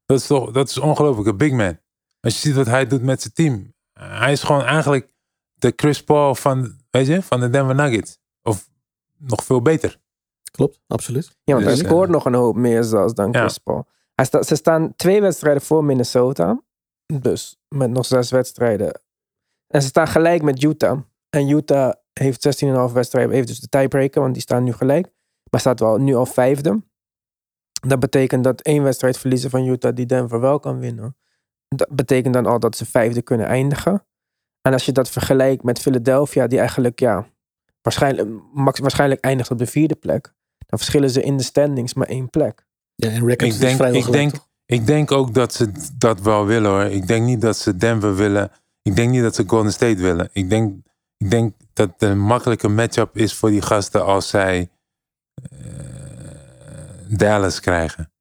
[0.07, 1.79] Dat is toch, dat is ongelooflijk, een big man.
[2.21, 3.75] Als je ziet wat hij doet met zijn team.
[3.93, 5.09] Hij is gewoon eigenlijk
[5.55, 8.19] de Chris Paul van, weet je, van de Denver Nuggets.
[8.43, 8.69] Of
[9.19, 10.01] nog veel beter.
[10.51, 11.37] Klopt, absoluut.
[11.45, 13.41] Ja, want Dus, hij scoort eh, nog een hoop meer zelfs dan ja.
[13.41, 13.87] Chris Paul.
[14.15, 16.63] Ze staan twee wedstrijden voor Minnesota.
[17.21, 19.01] Dus met nog zes wedstrijden.
[19.67, 21.01] En ze staan gelijk met Utah.
[21.29, 23.35] En Utah heeft 16,5 wedstrijden.
[23.35, 25.09] Heeft dus de tiebreaker, want die staan nu gelijk.
[25.51, 26.83] Maar staat wel nu al vijfde.
[27.87, 31.17] Dat betekent dat één wedstrijd verliezen van Utah die Denver wel kan winnen.
[31.69, 34.07] Dat betekent dan al dat ze vijfde kunnen eindigen.
[34.61, 37.29] En als je dat vergelijkt met Philadelphia, die eigenlijk ja,
[37.81, 40.35] waarschijnlijk, waarschijnlijk eindigt op de vierde plek.
[40.67, 42.67] Dan verschillen ze in de standings maar één plek.
[42.95, 44.35] Ja, en records Ik denk, ik, gelijk, denk,
[44.67, 46.85] ik denk ook dat ze dat wel willen hoor.
[46.85, 48.51] Ik denk niet dat ze Denver willen.
[48.83, 50.29] Ik denk niet dat ze Golden State willen.
[50.33, 50.75] Ik denk,
[51.17, 54.71] ik denk dat het een makkelijke matchup is voor die gasten als zij
[55.51, 55.59] eh,
[57.09, 58.13] Dallas krijgen.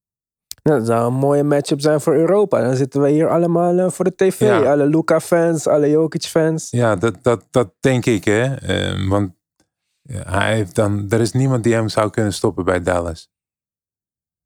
[0.64, 2.62] Nou, dat zou een mooie matchup zijn voor Europa.
[2.62, 4.40] Dan zitten we hier allemaal eh, voor de tv.
[4.40, 4.72] Ja.
[4.72, 6.68] Alle Luca-fans, alle Jokic-fans.
[6.70, 8.56] Ja, dat, dat, dat denk ik, hè.
[8.56, 9.34] Eh, want
[10.12, 13.30] hij heeft dan, er is niemand die hem zou kunnen stoppen bij Dallas.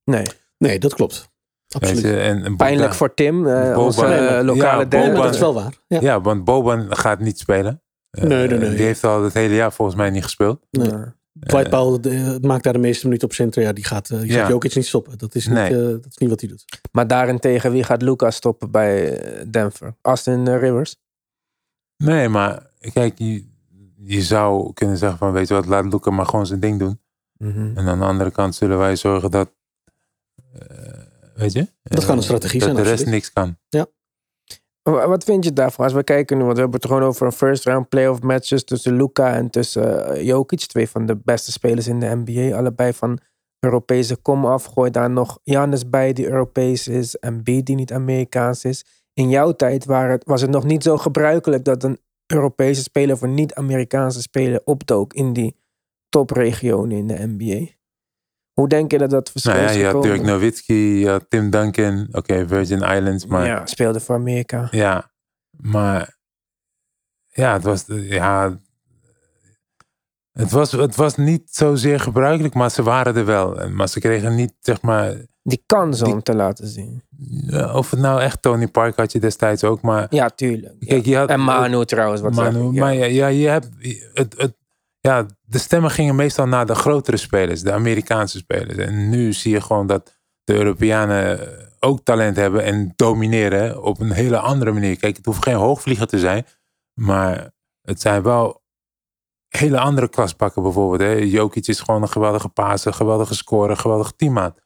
[0.06, 0.26] Nee.
[0.58, 1.30] Nee, dat klopt.
[1.76, 2.02] Absoluut.
[2.04, 5.16] je, en, en Pijnlijk voor Tim, eh, Boban- onze eh, lokale ja, derde.
[5.16, 5.74] Dat is wel waar.
[5.88, 6.00] Ja.
[6.02, 7.82] Ja, want Boban gaat niet spelen.
[8.10, 8.70] Eh, Nee, nee, nee.
[8.76, 10.66] Die heeft al het hele jaar volgens mij niet gespeeld.
[10.72, 10.90] Nee.
[10.90, 11.16] Ja.
[11.40, 13.62] Dwight Powell eh, maakt daar de meeste minuten op center.
[13.64, 14.40] Ja, die gaat, eh, die Ja.
[14.42, 15.18] gaat Jokic niet stoppen.
[15.18, 15.70] Dat is niet, Nee.
[15.70, 16.66] eh, dat is niet wat hij doet.
[16.92, 19.96] Maar daarentegen, wie gaat Luca stoppen bij eh, Denver?
[20.02, 20.96] Austin eh, Rivers?
[22.04, 23.46] Nee, maar kijk, je,
[24.04, 27.00] je zou kunnen zeggen van, weet je wat, laat Luca maar gewoon zijn ding doen.
[27.38, 27.78] Mhm.
[27.78, 29.54] En aan de andere kant zullen wij zorgen dat, eh,
[31.36, 31.68] weet je?
[31.84, 33.14] Dat eh, kan een strategie dat zijn, de rest absoluut.
[33.14, 33.58] niks kan.
[34.82, 35.86] Wa- Wat vind je daarvan?
[35.86, 38.64] Als we kijken nu, want we hebben het gewoon over een first round playoff matches
[38.64, 40.60] tussen Luca en tussen eh, Jokic.
[40.60, 42.58] Twee van de beste spelers in de NBA.
[42.58, 43.20] Allebei van
[43.60, 44.64] Europese kom af.
[44.66, 47.16] Gooi daar nog Giannis bij die Europees is.
[47.16, 48.86] En B die niet Amerikaans is.
[49.14, 52.00] In jouw tijd waren was het nog niet zo gebruikelijk dat een
[52.34, 55.56] Europese speler voor niet-Amerikaanse speler opdook in die
[56.10, 57.68] topregionen in de NBA.
[58.56, 60.04] Hoe denk je dat dat verschil Nou ja, is je had?
[60.04, 64.68] Dirk Nowitzki, je had Tim Duncan, oké, Virgin Islands, maar Ja, speelde voor Amerika.
[64.72, 65.12] Ja,
[65.50, 66.18] maar
[67.28, 68.60] ja, het was, ja,
[70.32, 73.70] het was, het was niet zozeer gebruikelijk, maar ze waren er wel.
[73.70, 77.04] Maar ze kregen niet, zeg maar, Die kans om Die- te laten zien.
[77.74, 80.76] of het nou echt Tony Park had je destijds ook, maar Ja, tuurlijk.
[80.80, 80.88] ja.
[80.88, 82.80] Kijk, je had- en Manu trouwens, wat Manu, zeg ik, ja.
[82.80, 83.70] maar ja, ja, je hebt,
[84.14, 84.56] het, het,
[85.00, 88.78] ja, de stemmen gingen meestal naar de grotere spelers, de Amerikaanse spelers.
[88.78, 91.40] En nu zie je gewoon dat de Europeanen
[91.80, 94.98] ook talent hebben en domineren op een hele andere manier.
[94.98, 96.46] Kijk, het hoeft geen hoogvlieger te zijn,
[96.94, 98.64] maar het zijn wel
[99.48, 101.02] hele andere klaspakken bijvoorbeeld.
[101.02, 101.12] Hè.
[101.12, 104.64] Jokic is gewoon een geweldige paser, geweldige scorer, geweldige teammaat.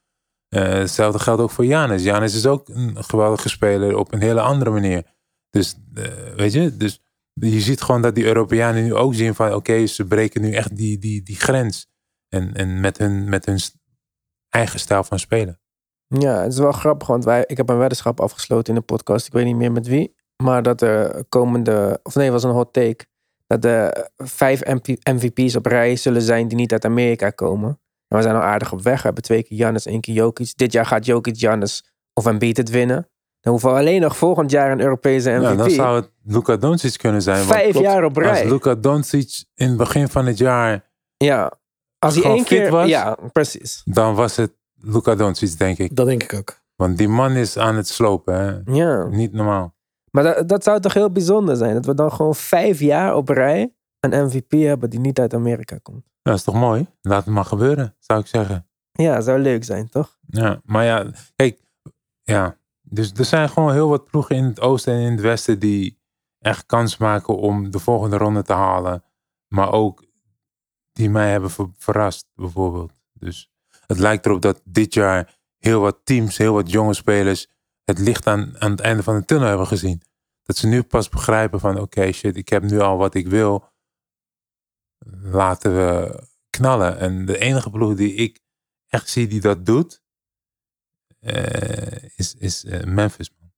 [0.48, 2.02] Eh, hetzelfde geldt ook voor Janis.
[2.02, 5.04] Janis is ook een geweldige speler op een hele andere manier.
[5.50, 6.04] Dus eh,
[6.36, 7.00] weet je, dus
[7.32, 10.76] je ziet gewoon dat die Europeanen nu ook zien van oké, ze breken nu echt
[10.76, 11.88] die, die, die grens.
[12.28, 13.58] En, en met hun, met hun
[14.48, 15.60] eigen stijl van spelen.
[16.06, 19.26] Ja, het is wel grappig, want wij, ik heb een weddenschap afgesloten in de podcast.
[19.26, 20.14] Ik weet niet meer met wie.
[20.42, 23.06] Maar dat de komende, of nee, was een hot take.
[23.46, 24.64] Dat de vijf
[25.04, 27.80] MVP's op rij zullen zijn die niet uit Amerika komen.
[28.08, 28.96] En we zijn al aardig op weg.
[28.96, 30.52] We hebben twee keer Giannis, één keer Jokic.
[30.56, 33.08] Dit jaar gaat Jokic, Giannis of Embiid het winnen.
[33.40, 35.42] Dan hoeven we alleen nog volgend jaar een Europese MVP.
[35.42, 37.44] Ja, dan zou het Luka Doncic kunnen zijn.
[37.44, 38.42] Vijf klopt, jaar op rij.
[38.42, 41.52] Als Luka Doncic in het begin van het jaar, Ja.
[41.98, 42.70] Als hij Gewoon één fit keer...
[42.70, 42.88] was.
[42.88, 43.82] Ja, precies.
[43.84, 45.96] dan was het Luka Doncic, denk ik.
[45.96, 46.60] Dat denk ik ook.
[46.76, 48.34] Want die man is aan het slopen.
[48.34, 48.74] Hè?
[48.74, 49.04] Ja.
[49.06, 49.74] Niet normaal.
[50.10, 51.74] Maar dat, dat zou toch heel bijzonder zijn?
[51.74, 55.78] Dat we dan gewoon vijf jaar op rij een MVP hebben die niet uit Amerika
[55.82, 56.04] komt.
[56.22, 56.86] Dat is toch mooi?
[57.02, 58.66] Laat het maar gebeuren, zou ik zeggen.
[58.92, 60.18] Ja, zou leuk zijn, toch?
[60.26, 61.58] Ja, maar ja, kijk,
[62.22, 62.56] ja.
[62.90, 65.98] Dus er zijn gewoon heel wat ploegen in het oosten en in het westen die
[66.38, 69.04] echt kans maken om de volgende ronde te halen.
[69.48, 70.04] Maar ook
[70.92, 72.92] die mij hebben ver- verrast, bijvoorbeeld.
[73.12, 73.50] Dus
[73.86, 77.48] het lijkt erop dat dit jaar heel wat teams, heel wat jonge spelers
[77.84, 80.02] het licht aan, aan het einde van de tunnel hebben gezien.
[80.42, 83.68] Dat ze nu pas begrijpen van oké, shit, ik heb nu al wat ik wil.
[85.22, 86.98] Laten we knallen.
[86.98, 88.40] En de enige ploeg die ik
[88.88, 90.02] echt zie die dat doet,
[92.16, 93.30] is, is eh, Memphis.
[93.40, 93.50] man.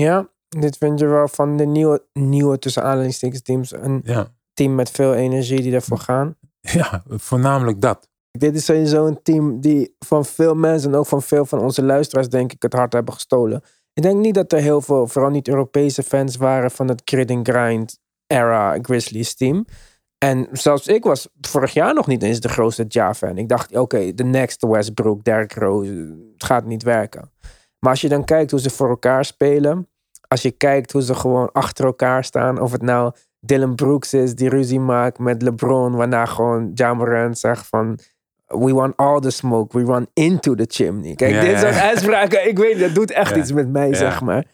[0.00, 3.72] Ja, dit vind je wel van de nieuwe, nieuwe tussen aanhalingstekens teams.
[3.72, 4.32] Een Ja.
[4.52, 6.36] team met veel energie die ervoor gaan.
[6.60, 8.08] ja, voornamelijk dat.
[8.30, 11.82] Dit is sowieso een team die van veel mensen en ook van veel van onze
[11.82, 13.62] luisteraars denk ik het hart hebben gestolen.
[13.92, 17.30] Ik denk niet dat er heel veel, vooral niet Europese fans waren van het grid
[17.30, 19.64] and grind era Grizzlies team.
[20.24, 23.38] En zelfs ik was vorig jaar nog niet eens de grootste Ja-fan.
[23.38, 27.30] Ik dacht, oké, de next Westbrook, Derrick Rose, het gaat niet werken.
[27.78, 29.88] Maar als je dan kijkt hoe ze voor elkaar spelen,
[30.28, 34.34] als je kijkt hoe ze gewoon achter elkaar staan, of het nou Dylan Brooks is
[34.34, 37.98] die ruzie maakt met LeBron, waarna gewoon Ja Morant zegt van
[38.46, 41.14] we want all the smoke, we run into the chimney.
[41.14, 41.80] Kijk, Ja, dit soort ja.
[41.88, 43.36] uitspraken, ik weet, dat doet echt Ja.
[43.40, 44.44] iets met mij, zeg maar.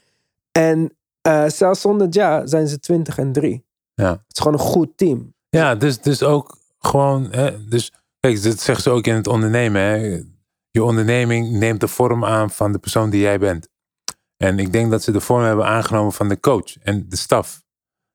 [0.52, 3.64] En eh, zelfs zonder Ja zijn ze 20 en 3.
[3.94, 4.10] Ja.
[4.10, 5.34] Het is gewoon een goed team.
[5.56, 9.82] Ja, dus, dus ook gewoon, hè, dus kijk, dat zeggen ze ook in het ondernemen.
[9.82, 10.22] Hè.
[10.70, 13.68] Je onderneming neemt de vorm aan van de persoon die jij bent.
[14.36, 17.62] En ik denk dat ze de vorm hebben aangenomen van de coach en de staf.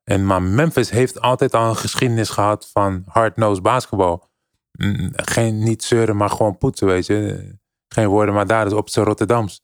[0.03, 4.29] En maar Memphis heeft altijd al een geschiedenis gehad van hard-nosed basketbal.
[4.71, 7.49] Mm, Geen niet zeuren, maar gewoon poetsen, weet je.
[7.87, 9.61] Geen woorden, maar daar is op zijn Rotterdams.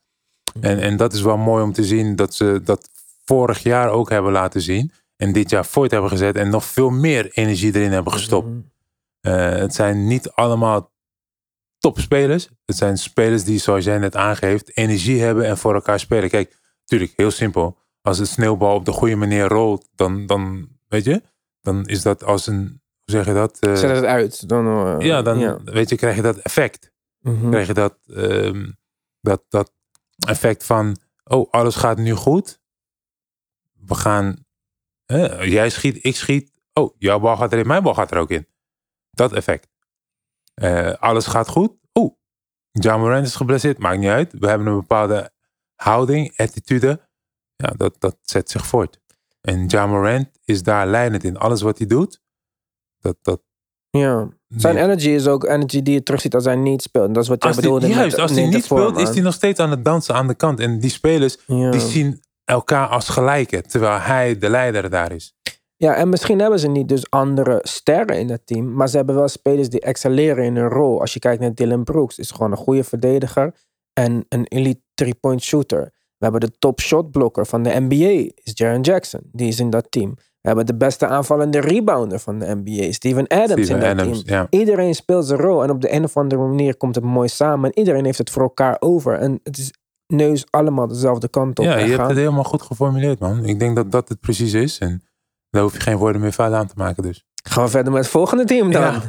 [0.62, 2.90] En, en dat is wel mooi om te zien dat ze dat
[3.26, 4.92] vorig jaar ook hebben laten zien.
[5.18, 8.48] En dit jaar voort hebben gezet en nog veel meer energie erin hebben gestopt.
[8.48, 8.60] Mhm.
[9.22, 10.92] Eh, het zijn niet allemaal
[11.78, 12.50] topspelers.
[12.66, 16.30] Het zijn spelers die, zoals jij net aangeeft, energie hebben en voor elkaar spelen.
[16.30, 17.78] Kijk, natuurlijk, heel simpel.
[18.02, 21.22] Als een sneeuwbal op de goede manier rolt, dan, dan weet je,
[21.62, 23.60] dan is dat als een, hoe zeg je dat?
[23.60, 24.50] Eh, Zet het uit.
[24.50, 26.92] Dan, eh, ja, dan weet je, krijg je dat effect.
[27.20, 27.50] Mhm.
[27.50, 28.72] Krijg je dat, ehm,
[29.22, 29.72] dat, dat
[30.28, 32.60] effect van, oh, alles gaat nu goed.
[33.86, 34.46] We gaan,
[35.08, 36.52] hè, jij schiet, ik schiet.
[36.74, 38.48] Oh, jouw bal gaat erin, mijn bal gaat er ook in.
[39.12, 39.68] Dat effect.
[40.54, 41.72] Eh, alles gaat goed.
[41.94, 42.16] Oh,
[42.72, 44.34] John Morant is geblesseerd, maakt niet uit.
[44.40, 45.32] We hebben een bepaalde
[45.76, 47.08] houding, attitude.
[47.56, 49.00] Ja, dat, dat zet zich voort.
[49.42, 51.38] En John Morant is daar leidend in.
[51.38, 52.22] Alles wat hij doet,
[53.00, 53.42] dat, dat
[53.90, 54.30] Ja.
[54.48, 54.84] Zijn Nee.
[54.84, 57.14] energy is ook energy die je terugziet als hij niet speelt.
[57.14, 57.96] Dat is wat jij Als die, bedoelde.
[57.96, 60.36] juist, met- als hij niet speelt, is hij nog steeds aan het dansen aan de
[60.36, 60.60] kant.
[60.60, 61.72] En die spelers, Ja.
[61.72, 63.68] die zien elkaar als gelijken.
[63.68, 65.36] Terwijl hij de leider daar is.
[65.76, 68.74] Ja, en misschien hebben ze niet dus andere sterren in het team.
[68.74, 71.00] Maar ze hebben wel spelers die excelleren in hun rol.
[71.00, 73.54] Als je kijkt naar Dylan Brooks, is gewoon een goede verdediger.
[73.94, 75.82] En een elite three-point shooter.
[76.18, 79.22] We hebben de top shotblokker van de NBA, is Jaren Jackson.
[79.32, 80.14] Die is in dat team.
[80.16, 84.40] We hebben de beste aanvallende rebounder van de NBA, Steven Adams in dat Adams, team.
[84.40, 84.48] ja.
[84.50, 85.64] Iedereen speelt zijn rol.
[85.64, 87.70] En op de een of andere manier komt het mooi samen.
[87.70, 89.14] En iedereen heeft het voor elkaar over.
[89.14, 89.74] En het is
[90.08, 91.66] neus allemaal dezelfde kant op.
[91.66, 93.46] Ja, je hebt het helemaal goed geformuleerd, man.
[93.46, 94.78] Ik denk dat dat het precies is.
[94.78, 95.04] En
[95.50, 97.26] daar hoef je geen woorden meer vuil aan te maken, dus.
[97.44, 98.82] Gaan we verder met het volgende team dan.
[98.82, 99.02] Ja.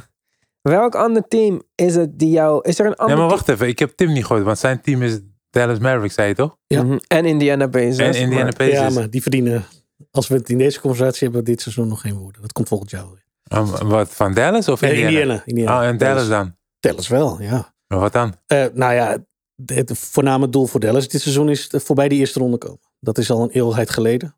[0.63, 2.69] Welk ander team is het die jou...
[2.69, 3.69] Is er een Ja, ander maar team- wacht even.
[3.69, 6.57] Ik heb Tim niet gehoord, want zijn team is Dallas Mavericks, zei je toch?
[6.67, 6.83] Ja.
[6.83, 6.99] Mhm.
[7.07, 7.99] En Indiana Pacers.
[7.99, 8.79] En Indiana maar- Pacers.
[8.79, 9.65] Ja, maar die verdienen,
[10.11, 12.43] als we het in deze conversatie hebben, dit seizoen nog geen woorden.
[12.43, 13.27] Dat komt volgend jaar weer.
[13.59, 15.11] Um, wat, van Dallas of Nee, Indiana?
[15.21, 15.43] Indiana.
[15.45, 15.81] Indiana.
[15.81, 16.57] Oh, en Dallas dan?
[16.81, 17.75] Dallas wel, ja.
[17.87, 18.35] Maar wat dan?
[18.47, 19.19] Eh, nou ja,
[19.67, 22.81] het voorname doel voor Dallas dit seizoen is voorbij de eerste ronde komen.
[23.01, 24.37] Dat is al een eeuwigheid geleden.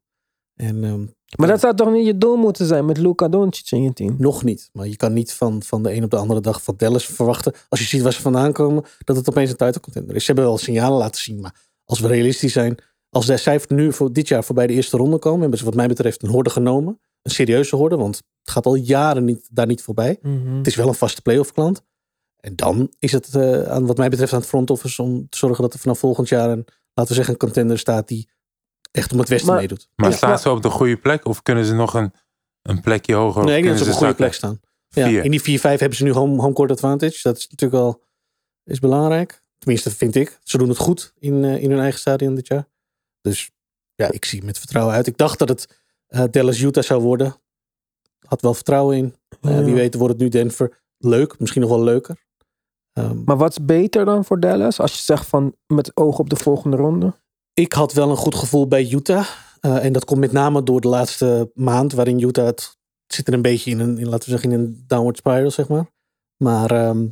[0.55, 1.05] En ehm,
[1.37, 4.15] Maar dat zou toch niet je doel moeten zijn met Luka Doncic in je team?
[4.19, 4.71] nog niet.
[4.73, 7.53] Maar je kan niet van, van de een op de andere dag van Dallas verwachten.
[7.69, 10.25] Als je ziet waar ze vandaan komen, dat het opeens een titelcontender is.
[10.25, 11.41] Ze hebben wel signalen laten zien.
[11.41, 11.55] Maar
[11.85, 12.79] als we realistisch zijn,
[13.11, 15.75] als de cijfers nu voor dit jaar voorbij de eerste ronde komen, hebben ze wat
[15.75, 17.01] mij betreft een horde genomen.
[17.23, 20.19] Een serieuze horde, want het gaat al jaren niet, daar niet voorbij.
[20.23, 20.57] Mhm.
[20.57, 21.83] Het is wel een vaste playoff klant.
[22.41, 25.39] En dan is het eh, aan, wat mij betreft aan het front office om te
[25.39, 28.31] zorgen dat er vanaf volgend jaar een, laten we zeggen, een contender staat die
[28.91, 29.89] echt om het westen Maar- meedoet.
[29.97, 31.27] Maar Ja, staan ze op de goede plek?
[31.27, 32.13] Of kunnen ze nog een,
[32.63, 33.45] een plekje hoger?
[33.45, 34.25] Nee, ik denk dat ze op een goede zakken?
[34.27, 34.61] plek staan.
[35.13, 37.21] Ja, in die 4-5 hebben ze nu home, home court advantage.
[37.23, 38.03] Dat is natuurlijk wel
[38.65, 39.43] is belangrijk.
[39.59, 40.39] Tenminste, vind ik.
[40.43, 42.69] Ze doen het goed in, eh, in hun eigen stadion dit jaar.
[43.21, 43.51] Dus
[43.95, 45.07] ja, ik zie met vertrouwen uit.
[45.07, 47.37] Ik dacht dat het eh, Dallas-Utah zou worden.
[48.27, 49.15] Had wel vertrouwen in.
[49.41, 49.63] Ja.
[49.65, 50.83] Wie weet wordt het nu Denver.
[50.99, 52.29] Leuk, misschien nog wel leuker.
[53.05, 54.81] Ehm, Maar wat is beter dan voor Dallas?
[54.81, 57.13] Als je zegt van met oog op de volgende ronde.
[57.55, 59.27] ik had wel een goed gevoel bij Utah.
[59.61, 63.35] Eh, en dat komt met name door de laatste maand, waarin Utah het zit er
[63.35, 65.87] een beetje in een, in, laten we zeggen, in een downward spiral, zeg maar.
[66.37, 67.07] Maar ehm,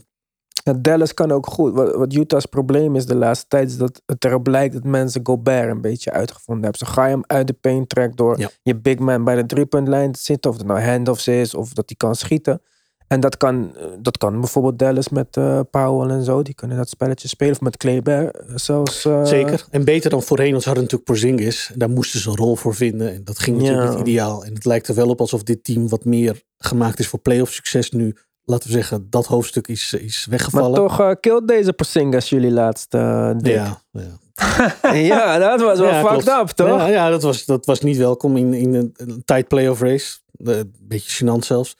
[0.64, 1.72] Ja, Dallas kan ook goed.
[1.74, 3.68] Wat, wat Utah's probleem is de laatste tijd...
[3.68, 6.86] is dat het erop lijkt dat mensen Gobert een beetje uitgevonden hebben.
[6.86, 8.50] Zo ga je hem uit de paint trekt door Ja.
[8.62, 10.50] je big man bij de driepuntlijn te zitten.
[10.50, 12.62] Of het nou handoffs is of dat hij kan schieten.
[13.08, 16.42] En dat kan, eh, dat kan bijvoorbeeld Dallas met eh, Powell en zo.
[16.42, 17.52] Die kunnen dat spelletje spelen.
[17.54, 19.04] Of met Kleber zelfs.
[19.04, 19.64] eh, zeker.
[19.70, 21.70] En beter dan voorheen, want ze hadden natuurlijk Porzingis.
[21.74, 23.14] Daar moesten ze een rol voor vinden.
[23.14, 23.90] En dat ging natuurlijk Ja.
[23.90, 24.44] niet ideaal.
[24.44, 27.52] En het lijkt er wel op alsof dit team wat meer gemaakt is voor playoff
[27.52, 28.16] succes nu.
[28.44, 30.74] Laten we zeggen, dat hoofdstuk is, is Maar weggevallen.
[30.74, 33.52] toch uh, killed deze Porzingis jullie laatste dik.
[33.54, 34.18] ja, ja.
[34.92, 36.40] ja, dat was wel Ja, fucked klopt.
[36.50, 36.78] up, toch?
[36.78, 40.18] Ja, ja dat, was, dat was niet welkom in, in een, tight playoff race.
[40.36, 41.76] Een beetje gênant zelfs.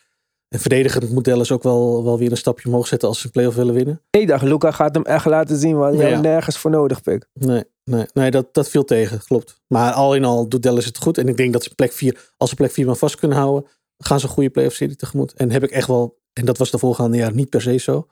[0.49, 3.33] En verdedigend moet Dallas ook wel, wel weer een stapje omhoog zetten als ze een
[3.33, 4.03] playoff willen winnen.
[4.11, 6.21] Ik dacht, Luca gaat hem echt laten zien wat jij Ja.
[6.21, 7.29] nergens voor nodig pik.
[7.33, 9.61] Nee, nee, nee dat, dat viel tegen, klopt.
[9.67, 11.19] Maar al in al doet Dallas het goed.
[11.19, 13.71] En ik denk dat ze plek 4, als ze plek 4 maar vast kunnen houden,
[13.99, 15.33] gaan ze een goede playoff serie tegemoet.
[15.33, 18.09] En heb ik echt wel, en dat was de voorgaande jaren niet per se zo.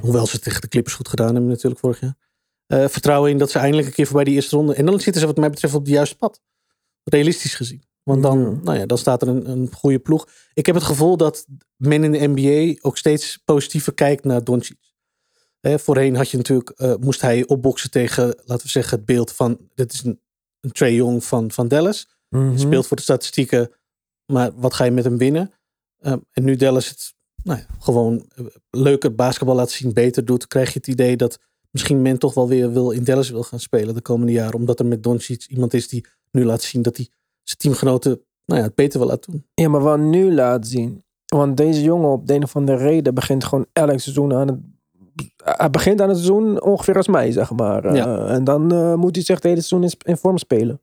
[0.00, 2.16] Hoewel ze tegen de Clippers goed gedaan hebben natuurlijk vorig jaar.
[2.66, 4.74] Eh, vertrouwen in dat ze eindelijk een keer voorbij die eerste ronde.
[4.74, 6.40] En dan zitten ze wat mij betreft op het juiste pad.
[7.04, 7.82] Realistisch gezien.
[8.02, 10.28] Want dan, nou ja, dan staat er een, een goede ploeg.
[10.54, 14.78] Ik heb het gevoel dat men in de NBA ook steeds positiever kijkt naar Doncic.
[15.60, 19.58] Voorheen had je natuurlijk, eh, moest hij opboksen tegen, laten we zeggen, het beeld van,
[19.74, 20.20] dit is een,
[20.60, 22.08] een Trae Young van, van Dallas.
[22.28, 22.58] Mhm.
[22.58, 23.70] Speelt voor de statistieken,
[24.26, 25.52] maar wat ga je met hem winnen?
[25.98, 30.46] Ehm, en nu Dallas het nou ja, gewoon eh, leuker basketbal laat zien, beter doet,
[30.46, 31.38] krijg je het idee dat
[31.70, 34.54] misschien men toch wel weer wil in Dallas wil gaan spelen de komende jaren.
[34.54, 37.08] Omdat er met Doncic iemand is die nu laat zien dat hij
[37.50, 39.46] zijn teamgenoten nou ja, het beter wil laten doen.
[39.54, 41.04] Ja, maar wat nu laat zien.
[41.26, 44.58] Want deze jongen op de een of andere reden begint gewoon elk seizoen aan het...
[45.44, 47.84] Hij begint aan het seizoen ongeveer als mij, zeg maar.
[47.84, 50.80] Eh, en dan eh, moet hij zich het hele seizoen in, in vorm spelen.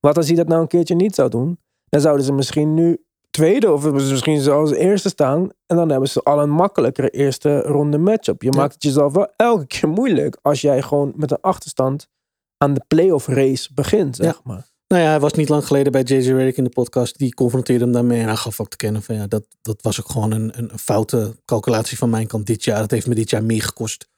[0.00, 1.58] Wat als hij dat nou een keertje niet zou doen?
[1.88, 5.48] Dan zouden ze misschien nu tweede of misschien zelfs eerste staan.
[5.66, 8.42] En dan hebben ze al een makkelijkere eerste ronde matchup.
[8.42, 8.58] Je Ja.
[8.58, 12.08] maakt het jezelf wel elke keer moeilijk als jij gewoon met een achterstand
[12.56, 14.66] aan de playoff race begint, zeg maar.
[14.88, 17.18] Nou ja, hij was niet lang geleden bij JJ Redick in de podcast.
[17.18, 20.00] Die confronteerde hem daarmee en hij gaf ook te kennen van ja, dat, dat was
[20.00, 22.78] ook gewoon een, een, een foute calculatie van mijn kant dit jaar.
[22.78, 24.08] Dat heeft me dit jaar meer gekost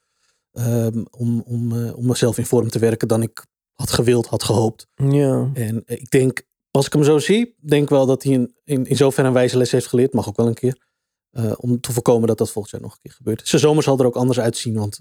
[0.51, 4.43] ehm, om, om, eh, om mezelf in vorm te werken dan ik had gewild, had
[4.43, 4.87] gehoopt.
[4.95, 5.49] Ja.
[5.53, 6.41] En ik denk,
[6.71, 9.57] als ik hem zo zie, denk wel dat hij in, in, in zoverre een wijze
[9.57, 10.13] les heeft geleerd.
[10.13, 10.87] Mag ook wel een keer.
[11.31, 13.47] eh, om te voorkomen dat dat volgend jaar nog een keer gebeurt.
[13.47, 14.99] Zijn zomer zal er ook anders uitzien, want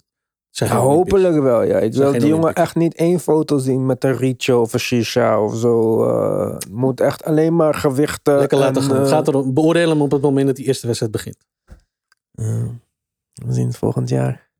[0.58, 1.12] zijn Ja, geen Olympics.
[1.22, 1.78] hopelijk wel, ja.
[1.78, 5.42] Ik wil die jongen echt niet één foto zien met een Richo of een Shisha
[5.42, 6.04] of zo.
[6.04, 8.38] eh, Het moet echt alleen maar gewichten.
[8.38, 9.02] Lekker laten en, gaan.
[9.02, 11.36] eh, Gaat erom, beoordeel hem op het moment dat die eerste wedstrijd begint.
[12.32, 14.50] We zien het volgend jaar.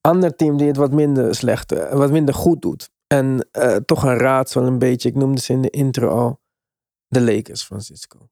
[0.00, 2.90] Ander team die het wat minder slecht, eh, wat minder goed doet.
[3.06, 5.08] En eh, toch een raadsel een beetje.
[5.08, 6.40] Ik noemde ze in de intro al.
[7.08, 8.28] De Lakers, Francisco.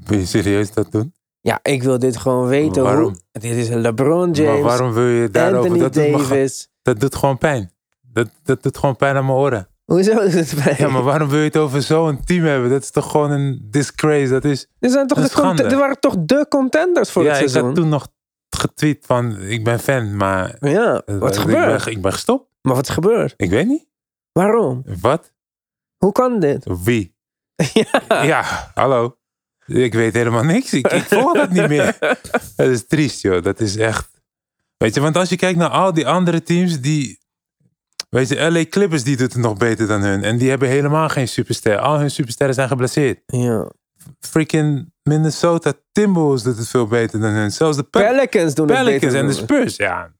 [0.00, 1.14] Wil je serieus dat doen?
[1.40, 2.82] Ja, ik wil dit gewoon weten.
[2.82, 3.02] Waarom?
[3.02, 5.58] Hoe, dit is LeBron Maar James, waarom wil je daarover?
[5.70, 6.68] Anthony Dat doet, me Davis.
[6.82, 7.72] dat doet gewoon pijn.
[8.02, 9.68] Dat, dat doet gewoon pijn aan mijn oren.
[9.84, 10.74] Hoezo is het bij?
[10.78, 12.70] Ja, maar waarom wil je het over zo'n team hebben?
[12.70, 14.28] Dat is toch gewoon een disgrace.
[14.28, 14.68] Dat is...
[14.78, 17.68] Dit, zijn toch de is dit waren toch de contenders voor ja, het ik seizoen?
[17.68, 18.08] had toen nog
[18.50, 21.84] getweet van ik ben fan, maar Ja, wat ik gebeurt?
[21.84, 22.50] Ben, ik ben gestopt.
[22.62, 23.34] Maar wat gebeurt?
[23.36, 23.86] Ik weet niet.
[24.32, 24.82] Waarom?
[25.00, 25.32] Wat?
[25.96, 26.66] Hoe kan dit?
[26.84, 27.16] Wie?
[27.72, 28.22] ja.
[28.22, 29.17] Ja, hallo.
[29.68, 30.72] Ik weet helemaal niks.
[30.72, 31.96] Ik, ik volg dat niet meer.
[32.56, 33.42] Dat is triest, joh.
[33.42, 34.08] Dat is echt.
[34.76, 37.18] Weet je, want als je kijkt naar al die andere teams, die.
[38.08, 40.24] Weet je, LA Clippers die doet het nog beter dan hun.
[40.24, 41.78] En die hebben helemaal geen superster.
[41.78, 43.20] Al hun supersterren zijn geblesseerd.
[43.26, 43.70] ja.
[44.20, 47.52] Freaking Minnesota Timberwolves doet het veel beter dan hun.
[47.52, 49.76] Zelfs de Pe- Pelicans doen het Pelicans beter en de Spurs.
[49.76, 50.12] Ja.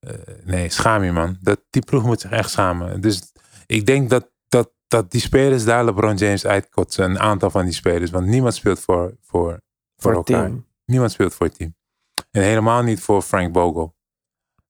[0.00, 0.12] Eh,
[0.44, 1.36] nee, schaam je man.
[1.40, 3.00] Dat, die ploeg moet zich echt schamen.
[3.00, 3.32] Dus
[3.66, 4.28] ik denk dat,
[4.90, 7.04] dat, die spelers daar LeBron James uitkotsen.
[7.04, 8.10] Een aantal van die spelers.
[8.10, 9.60] Want niemand speelt voor, voor,
[9.96, 10.46] voor, elkaar.
[10.46, 10.66] team.
[10.84, 11.74] Niemand speelt voor het team.
[12.30, 13.94] En helemaal niet voor Frank Vogel.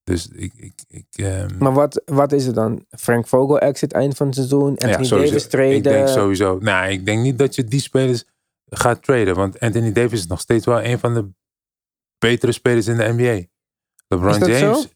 [0.03, 0.53] Dus ik...
[0.55, 2.85] ik, ik ehm, Maar wat, wat is het dan?
[2.89, 4.69] Frank Vogel exit eind van het seizoen.
[4.69, 5.17] Anthony sowieso.
[5.17, 5.75] Davis traden.
[5.75, 6.57] Ik denk sowieso.
[6.59, 8.25] Nou, ik denk niet dat je die spelers
[8.65, 9.35] gaat traden.
[9.35, 11.29] Want Anthony Davis is nog steeds wel een van de
[12.17, 13.47] betere spelers in de NBA.
[14.07, 14.81] LeBron Is dat James.
[14.81, 14.87] zo?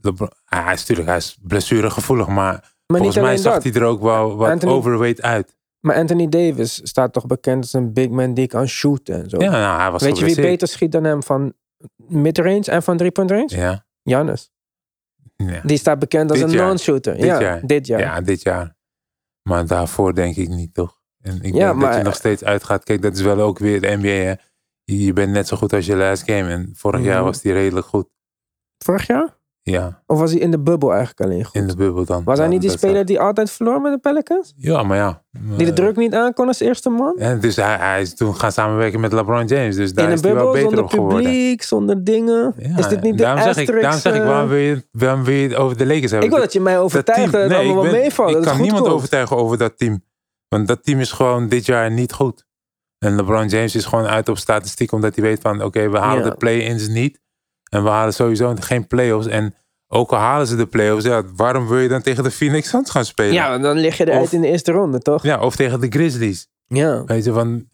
[0.00, 3.62] LeBron, ah, hij is natuurlijk hij is blessuregevoelig, maar, Maar volgens niet mij zag dat.
[3.62, 5.54] hij er ook wel wat Anthony- overweight uit.
[5.80, 9.40] Maar Anthony Davis staat toch bekend als een big man die kan shooten en zo.
[9.40, 11.52] Ja, nou, hij was Weet je wie beter schiet dan hem van
[11.96, 13.56] midrange en van three-point range?
[13.56, 13.84] Ja.
[14.02, 14.50] Giannis.
[15.36, 15.60] Ja.
[15.64, 17.14] Die staat bekend als Dit een non-shooter.
[17.14, 17.66] Dit ja, jaar.
[17.66, 18.00] dit jaar.
[18.00, 18.76] Ja, dit jaar.
[19.48, 21.00] Maar daarvoor denk ik niet, toch?
[21.20, 22.84] En ik Ja, denk dat je nog steeds uitgaat.
[22.84, 24.34] Kijk, dat is wel ook weer de NBA, hè.
[24.84, 26.48] Je je bent net zo goed als je last game.
[26.50, 27.24] En vorig jaar Mhm.
[27.24, 28.08] was die redelijk goed.
[28.84, 29.36] Vorig jaar?
[29.70, 31.54] Ja, Of was hij in de bubbel eigenlijk alleen goed?
[31.54, 32.24] in de bubbel dan.
[32.24, 34.52] Was hij Ja, niet die speler die altijd verloor met de Pelicans?
[34.56, 35.22] Ja, maar ja.
[35.32, 37.16] Die de Eh, druk niet aankon als eerste man?
[37.18, 39.76] En dus hij, hij is toen gaan samenwerken met LeBron James.
[39.76, 41.22] Dus daar in is een hij wel bubbel, beter zonder op geworden.
[41.22, 42.54] publiek, zonder dingen.
[42.56, 44.86] Ja, is dit niet de daarom zeg, ik, daarom zeg ik, eh, waarom wil, je,
[44.90, 46.28] waarom wil je het over de Lakers hebben?
[46.28, 48.28] Ik wil dat je mij overtuigt dat het nee, allemaal meevalt.
[48.30, 48.94] Ik dat kan niemand komt.
[48.94, 50.04] overtuigen over dat team.
[50.48, 52.44] Want dat team is gewoon dit jaar niet goed.
[52.98, 54.92] En LeBron James is gewoon uit op statistiek.
[54.92, 56.30] Omdat hij weet van oké, we halen Ja.
[56.30, 57.20] de play-ins niet.
[57.68, 59.26] En we halen sowieso geen play-offs.
[59.26, 59.54] En
[59.88, 61.04] ook al halen ze de play-offs.
[61.04, 63.32] Ja, waarom wil je dan tegen de Phoenix Suns gaan spelen?
[63.32, 65.22] Ja, want dan lig je eruit Of- in de eerste ronde, toch?
[65.22, 66.48] Ja, of tegen de Grizzlies.
[66.66, 67.04] Ja.
[67.04, 67.68] Weet je, van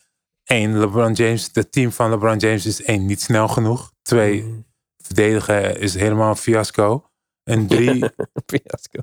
[0.45, 3.93] één, LeBron James, het team van LeBron James is één, niet snel genoeg.
[4.03, 4.65] Twee, Mm.
[5.03, 7.07] verdedigen is helemaal een fiasco.
[7.45, 8.05] En drie,
[8.53, 9.01] Fiasco.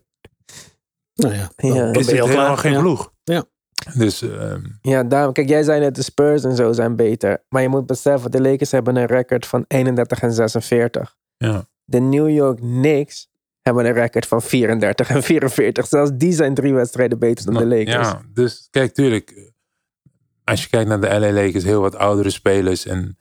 [1.16, 1.84] Nou ja, dan- Ja.
[1.86, 2.58] dan is het al helemaal klaar.
[2.58, 2.80] geen Ja.
[2.80, 3.14] ploeg.
[3.24, 3.44] Ja.
[3.94, 5.34] Dus ehm, Ja, daarom.
[5.34, 7.44] Kijk, jij zei net de Spurs en zo zijn beter.
[7.50, 11.18] Maar je moet beseffen, de Lakers hebben een record van 31 en 46.
[11.38, 11.68] ja.
[11.86, 13.30] De New York Knicks
[13.62, 15.88] hebben een record van 34 en 44.
[15.88, 18.08] Zelfs die zijn drie wedstrijden beter dan de Lakers.
[18.08, 19.30] Ja, dus kijk, tuurlijk.
[19.30, 19.44] eh,
[20.44, 22.86] Als je kijkt naar de LA Lakers, heel wat oudere spelers.
[22.86, 23.18] En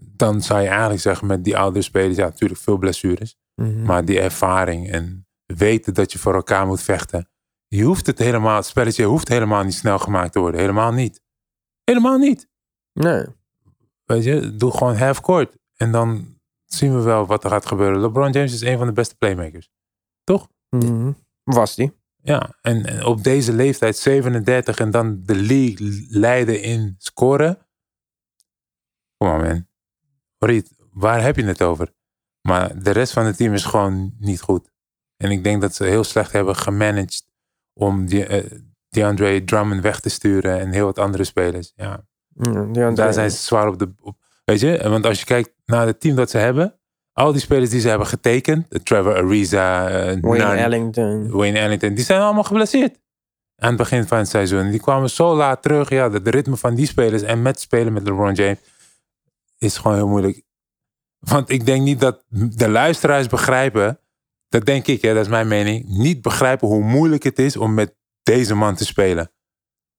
[0.00, 3.36] dan zou je eigenlijk zeggen met die oudere spelers, ja, natuurlijk veel blessures.
[3.54, 3.82] Mhm.
[3.82, 7.28] Maar die ervaring en weten dat je voor elkaar moet vechten.
[7.68, 10.60] Je hoeft het helemaal, het spelletje hoeft helemaal niet snel gemaakt te worden.
[10.60, 11.22] Helemaal niet.
[11.84, 12.48] Helemaal niet.
[12.92, 13.26] Nee.
[14.04, 15.56] Weet je, doe gewoon half court.
[15.76, 18.00] En dan zien we wel wat er gaat gebeuren.
[18.00, 19.70] LeBron James is een van de beste playmakers.
[20.70, 21.12] Mhm.
[21.42, 21.92] Was die?
[22.22, 27.68] Ja, en, en op deze leeftijd, 37, en dan de league leiden in scoren.
[29.16, 29.66] Kom on man.
[30.38, 31.94] Riet, waar heb je het over?
[32.40, 34.70] Maar de rest van het team is gewoon niet goed.
[35.16, 37.27] En ik denk dat ze heel slecht hebben gemanaged
[37.78, 38.44] om die, eh,
[38.88, 41.72] DeAndre Drummond weg te sturen en heel wat andere spelers.
[41.76, 42.04] Ja,
[42.36, 43.92] aan daar zijn ze zwaar op de.
[44.00, 46.78] Op, weet je, want als je kijkt naar het team dat ze hebben,
[47.12, 51.30] al die spelers die ze hebben getekend, Trevor Ariza, eh, Wayne Ellington.
[51.30, 52.98] Wayne Ellington, die zijn allemaal geblesseerd.
[53.60, 54.70] aan het begin van het seizoen.
[54.70, 55.88] Die kwamen zo laat terug.
[55.88, 58.58] Ja, de ritme van die spelers en met spelen met LeBron James
[59.58, 60.42] is gewoon heel moeilijk.
[61.18, 64.00] Want ik denk niet dat de luisteraars begrijpen,
[64.48, 67.74] dat denk ik, hè, dat is mijn mening, niet begrijpen hoe moeilijk het is om
[67.74, 69.32] met deze man te spelen.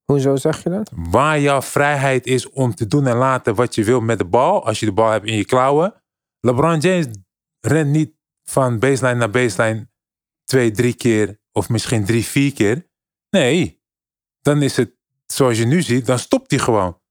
[0.04, 0.92] Hoezo zeg je dat?
[0.96, 4.66] Waar jouw vrijheid is om te doen en laten wat je wil met de bal,
[4.66, 5.94] als je de bal hebt in je klauwen.
[6.40, 7.08] LeBron James
[7.60, 9.90] rent niet van baseline naar baseline
[10.44, 12.90] twee, drie keer of misschien drie, vier keer.
[13.30, 13.84] Nee,
[14.42, 17.02] dan is het zoals je nu ziet, dan stopt hij gewoon.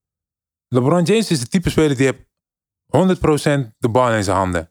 [0.67, 2.27] LeBron James is de type speler die heeft
[3.69, 4.68] 100% de bal in zijn handen.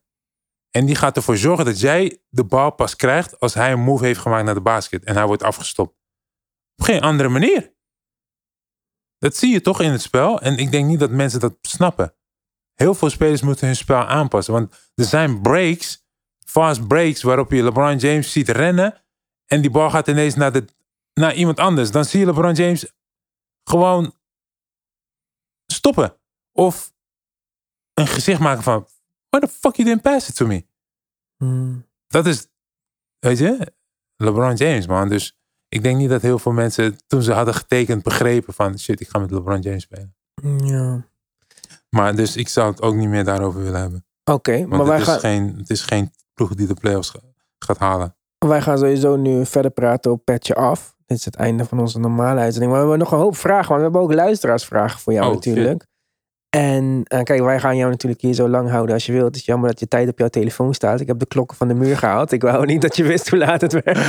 [0.78, 4.04] En die gaat ervoor zorgen dat jij de bal pas krijgt als hij een move
[4.04, 5.96] heeft gemaakt naar de basket en hij wordt afgestopt.
[6.76, 7.74] Op geen andere manier.
[9.18, 12.14] Dat zie je toch in het spel en ik denk niet dat mensen dat snappen.
[12.74, 16.06] Heel veel spelers moeten hun spel aanpassen, want er zijn breaks,
[16.46, 19.04] fast breaks, waarop je LeBron James ziet rennen
[19.46, 20.64] en die bal gaat ineens naar, de,
[21.14, 21.90] naar iemand anders.
[21.90, 22.92] Dan zie je LeBron James
[23.64, 24.14] gewoon
[25.66, 26.16] stoppen.
[26.52, 26.92] Of
[27.94, 28.88] een gezicht maken van,
[29.28, 30.67] why the fuck you didn't pass it to me?
[31.38, 31.86] Hmm.
[32.06, 32.46] Dat is,
[33.18, 33.72] weet je,
[34.16, 35.08] LeBron James, man.
[35.08, 35.36] Dus
[35.68, 39.08] ik denk niet dat heel veel mensen, toen ze hadden getekend, begrepen van, shit, ik
[39.08, 40.14] ga met LeBron James spelen.
[40.64, 41.04] Ja.
[41.90, 44.06] Maar dus ik zou het ook niet meer daarover willen hebben.
[44.24, 47.20] Oké, maar het, wij is gaan, geen, het is geen ploeg die de playoffs ga-
[47.58, 48.16] gaat halen.
[48.38, 50.96] wij gaan sowieso nu verder praten op Petje Af.
[51.06, 52.72] Dit is het einde van onze normale uitzending.
[52.72, 55.34] Maar we hebben nog een hoop vragen, want we hebben ook luisteraarsvragen voor jou Oh,
[55.34, 55.86] natuurlijk.
[56.50, 59.24] En eh, kijk, wij gaan jou natuurlijk hier zo lang houden als je wilt.
[59.26, 61.00] Het is jammer dat je tijd op jouw telefoon staat.
[61.00, 62.32] Ik heb de klokken van de muur gehaald.
[62.32, 63.98] Ik wou niet dat je wist hoe laat het werd.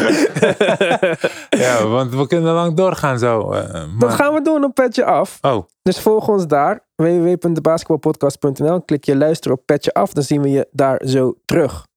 [1.50, 3.52] Ja, want we kunnen lang doorgaan zo.
[3.52, 5.38] eh, Dat gaan we doen op Petje Af.
[5.42, 6.80] Oh, Dus volg ons daar.
[6.96, 10.14] www.debasketbalpodcast.nl Klik je luisteren op Petje Af.
[10.14, 11.88] Dan zien we je daar zo terug.